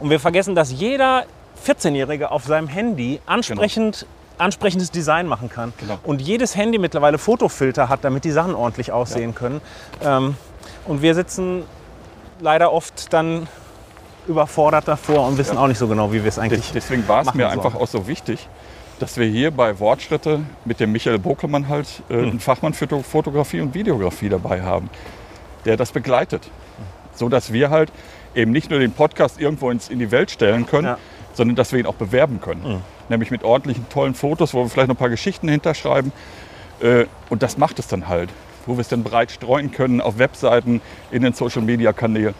[0.00, 1.24] Und wir vergessen, dass jeder
[1.66, 4.06] 14-Jährige auf seinem Handy ansprechend,
[4.38, 5.72] ansprechendes Design machen kann.
[5.78, 5.98] Genau.
[6.04, 9.60] Und jedes Handy mittlerweile Fotofilter hat, damit die Sachen ordentlich aussehen können.
[10.04, 10.36] Ähm,
[10.86, 11.64] und wir sitzen
[12.40, 13.48] leider oft dann
[14.26, 15.62] überfordert davor und wissen Ja.
[15.62, 17.58] auch nicht so genau, wie wir es eigentlich Des- Deswegen war es machen mir sollen.
[17.60, 18.46] einfach auch so wichtig,
[19.00, 22.22] dass wir hier bei Wortschritte mit dem Michael Bokelmann halt äh, Hm.
[22.30, 24.90] einen Fachmann für To- Fotografie und Videografie dabei haben,
[25.64, 26.50] der das begleitet.
[27.14, 27.90] So dass wir halt
[28.34, 30.98] eben nicht nur den Podcast irgendwo ins, in die Welt stellen können, Ja.
[31.38, 32.82] Sondern dass wir ihn auch bewerben können.
[33.08, 36.12] Nämlich mit ordentlichen, tollen Fotos, wo wir vielleicht noch ein paar Geschichten hinterschreiben.
[36.80, 38.28] Äh, und das macht es dann halt.
[38.66, 40.80] Wo wir es dann breit streuen können auf Webseiten,
[41.12, 42.34] in den Social-Media-Kanälen.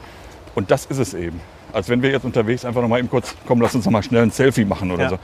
[0.56, 1.40] Und das ist es eben.
[1.72, 4.02] Als wenn wir jetzt unterwegs einfach noch mal eben kurz, komm, lass uns noch mal
[4.02, 5.08] schnell ein Selfie machen oder Ja.
[5.10, 5.18] so.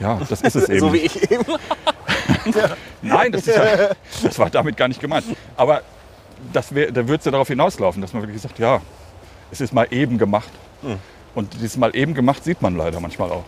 [0.00, 0.80] Ja, das ist es eben.
[0.80, 1.44] so wie ich eben.
[3.02, 3.90] Nein, das, ja,
[4.22, 5.24] das war damit gar nicht gemeint.
[5.56, 5.82] Aber
[6.52, 8.80] das wär, da würde es ja darauf hinauslaufen, dass man wirklich sagt, ja,
[9.50, 10.50] es ist mal eben gemacht.
[10.82, 10.96] Hm.
[11.34, 13.44] Und dieses mal eben gemacht sieht man leider manchmal auch.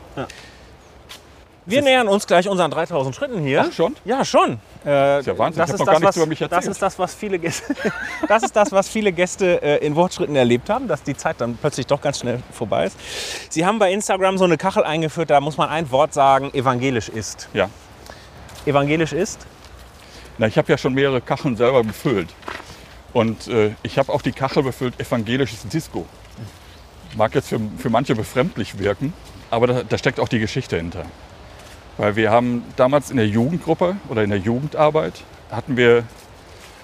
[1.66, 3.64] Wir nähern uns gleich unseren 3000 Schritten hier.
[3.66, 3.96] Ach, schon?
[4.04, 4.58] Ja, schon.
[4.84, 5.60] Äh, ist ja Wahnsinn.
[5.60, 6.72] Das Ich noch das, gar nichts was, über mich Das erzählt.
[6.72, 7.74] ist das, was viele Gäste,
[8.28, 11.56] das ist das, was viele Gäste äh, in Wortschritten erlebt haben, dass die Zeit dann
[11.56, 12.98] plötzlich doch ganz schnell vorbei ist.
[13.48, 17.08] Sie haben bei Instagram so eine Kachel eingeführt, da muss man ein Wort sagen, evangelisch
[17.08, 17.48] ist.
[17.54, 17.70] Ja.
[18.66, 19.46] Evangelisch ist?
[20.36, 22.28] Na, ich habe ja schon mehrere Kacheln selber befüllt.
[23.14, 26.04] Und äh, ich habe auch die Kachel befüllt, evangelisches Disco.
[27.16, 29.12] Mag jetzt für, für manche befremdlich wirken,
[29.50, 31.04] aber da, da steckt auch die Geschichte hinter.
[31.96, 36.04] Weil wir haben damals in der Jugendgruppe oder in der Jugendarbeit hatten wir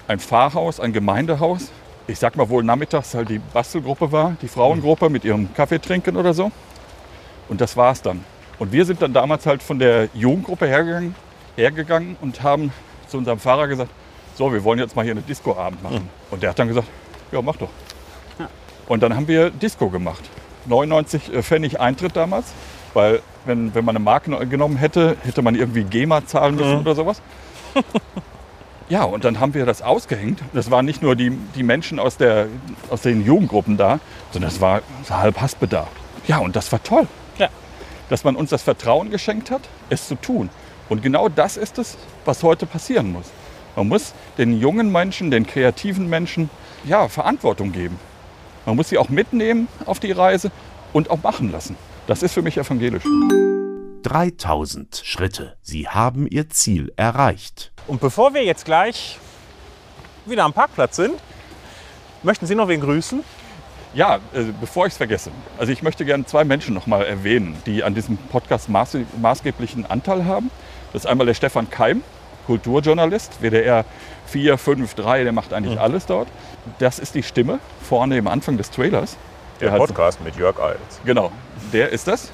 [0.07, 1.71] ein Pfarrhaus, ein Gemeindehaus.
[2.07, 6.15] Ich sag mal wohl nachmittags halt die Bastelgruppe war, die Frauengruppe mit ihrem Kaffee trinken
[6.15, 6.51] oder so.
[7.49, 8.23] Und das war's dann.
[8.57, 11.15] Und wir sind dann damals halt von der Jugendgruppe hergegangen,
[11.57, 12.71] hergegangen und haben
[13.07, 13.91] zu unserem Fahrer gesagt,
[14.35, 16.09] so, wir wollen jetzt mal hier eine Disco-Abend machen.
[16.31, 16.87] Und der hat dann gesagt,
[17.31, 17.69] ja, mach doch.
[18.91, 20.29] Und dann haben wir Disco gemacht.
[20.65, 22.47] 99 Pfennig Eintritt damals,
[22.93, 26.93] weil wenn, wenn man eine Marke genommen hätte, hätte man irgendwie GEMA zahlen müssen oder
[26.93, 27.21] sowas.
[28.89, 30.41] Ja, und dann haben wir das ausgehängt.
[30.51, 32.47] Das waren nicht nur die, die Menschen aus, der,
[32.89, 35.87] aus den Jugendgruppen da, sondern das war halb Hassbedarf.
[36.27, 37.07] Ja, und das war toll.
[37.37, 37.47] Ja.
[38.09, 40.49] Dass man uns das Vertrauen geschenkt hat, es zu tun.
[40.89, 43.31] Und genau das ist es, was heute passieren muss.
[43.77, 46.49] Man muss den jungen Menschen, den kreativen Menschen,
[46.83, 47.97] ja, Verantwortung geben.
[48.65, 50.51] Man muss sie auch mitnehmen auf die Reise
[50.93, 51.75] und auch machen lassen.
[52.07, 53.03] Das ist für mich evangelisch.
[54.03, 55.55] 3000 Schritte.
[55.61, 57.71] Sie haben Ihr Ziel erreicht.
[57.87, 59.17] Und bevor wir jetzt gleich
[60.25, 61.13] wieder am Parkplatz sind,
[62.23, 63.23] möchten Sie noch wen grüßen?
[63.93, 65.31] Ja, äh, bevor ich es vergesse.
[65.57, 69.85] Also ich möchte gerne zwei Menschen noch mal erwähnen, die an diesem Podcast maß, maßgeblichen
[69.85, 70.49] Anteil haben.
[70.93, 72.03] Das ist einmal der Stefan Keim,
[72.47, 73.85] Kulturjournalist, WDR
[74.31, 76.27] 4, 5, 3, der macht eigentlich alles dort.
[76.79, 79.17] Das ist die Stimme vorne im Anfang des Trailers.
[79.59, 79.79] Der hat-
[80.23, 80.77] mit Jörg Alt.
[81.05, 81.31] Genau,
[81.73, 82.31] der ist das.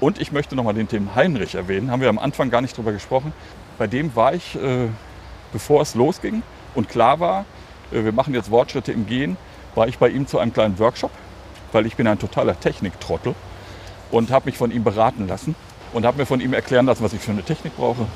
[0.00, 1.90] Und ich möchte nochmal den Tim Heinrich erwähnen.
[1.90, 3.32] Haben wir am Anfang gar nicht drüber gesprochen.
[3.78, 4.88] Bei dem war ich, äh,
[5.52, 6.42] bevor es losging
[6.74, 7.44] und klar war,
[7.92, 9.36] äh, wir machen jetzt Wortschritte im Gehen,
[9.74, 11.10] war ich bei ihm zu einem kleinen Workshop,
[11.72, 13.34] weil ich bin ein totaler Techniktrottel
[14.10, 15.54] und habe mich von ihm beraten lassen
[15.92, 18.06] und habe mir von ihm erklären lassen, was ich für eine Technik brauche,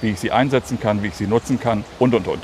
[0.00, 2.42] wie ich sie einsetzen kann, wie ich sie nutzen kann und, und, und.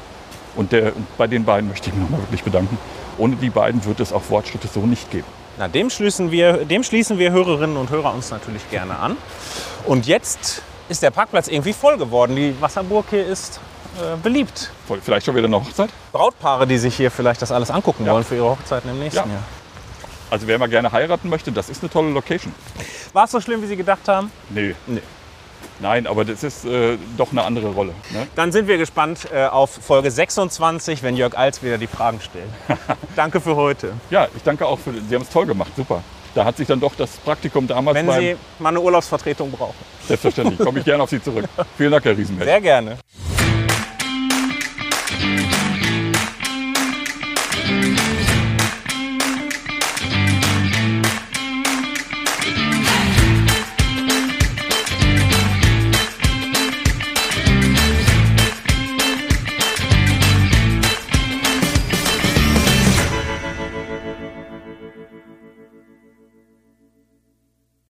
[0.57, 2.79] Und der, bei den beiden möchte ich mich nochmal wirklich bedanken.
[3.19, 5.27] Ohne die beiden wird es auch Wortschritte so nicht geben.
[5.59, 9.17] Na, dem schließen, wir, dem schließen wir Hörerinnen und Hörer uns natürlich gerne an.
[9.87, 12.37] Und jetzt ist der Parkplatz irgendwie voll geworden.
[12.37, 13.59] Die Wasserburg hier ist
[13.97, 14.71] äh, beliebt.
[15.03, 15.91] Vielleicht schon wieder eine Hochzeit?
[16.13, 18.13] Brautpaare, die sich hier vielleicht das alles angucken Ja.
[18.13, 19.35] wollen für ihre Hochzeiten im nächsten Ja.
[19.35, 19.43] Jahr.
[20.31, 22.53] Also wer mal gerne heiraten möchte, das ist eine tolle Location.
[23.13, 24.31] War es so schlimm, wie Sie gedacht haben?
[24.51, 24.75] Nee.
[24.87, 25.01] Nee.
[25.81, 27.93] Nein, aber das ist äh, doch eine andere Rolle.
[28.13, 28.27] Ne?
[28.35, 32.49] Dann sind wir gespannt äh, auf Folge 26, wenn Jörg Alz wieder die Fragen stellt.
[33.17, 33.93] Danke für heute.
[34.11, 36.03] Ja, ich danke auch für, Sie haben es toll gemacht, super.
[36.35, 39.75] Da hat sich dann doch das Praktikum damals Wenn Sie mal eine Urlaubsvertretung brauchen.
[40.07, 41.47] selbstverständlich, komme ich gerne auf Sie zurück.
[41.79, 42.47] Vielen Dank, Herr Riesenberg.
[42.47, 42.99] Sehr gerne.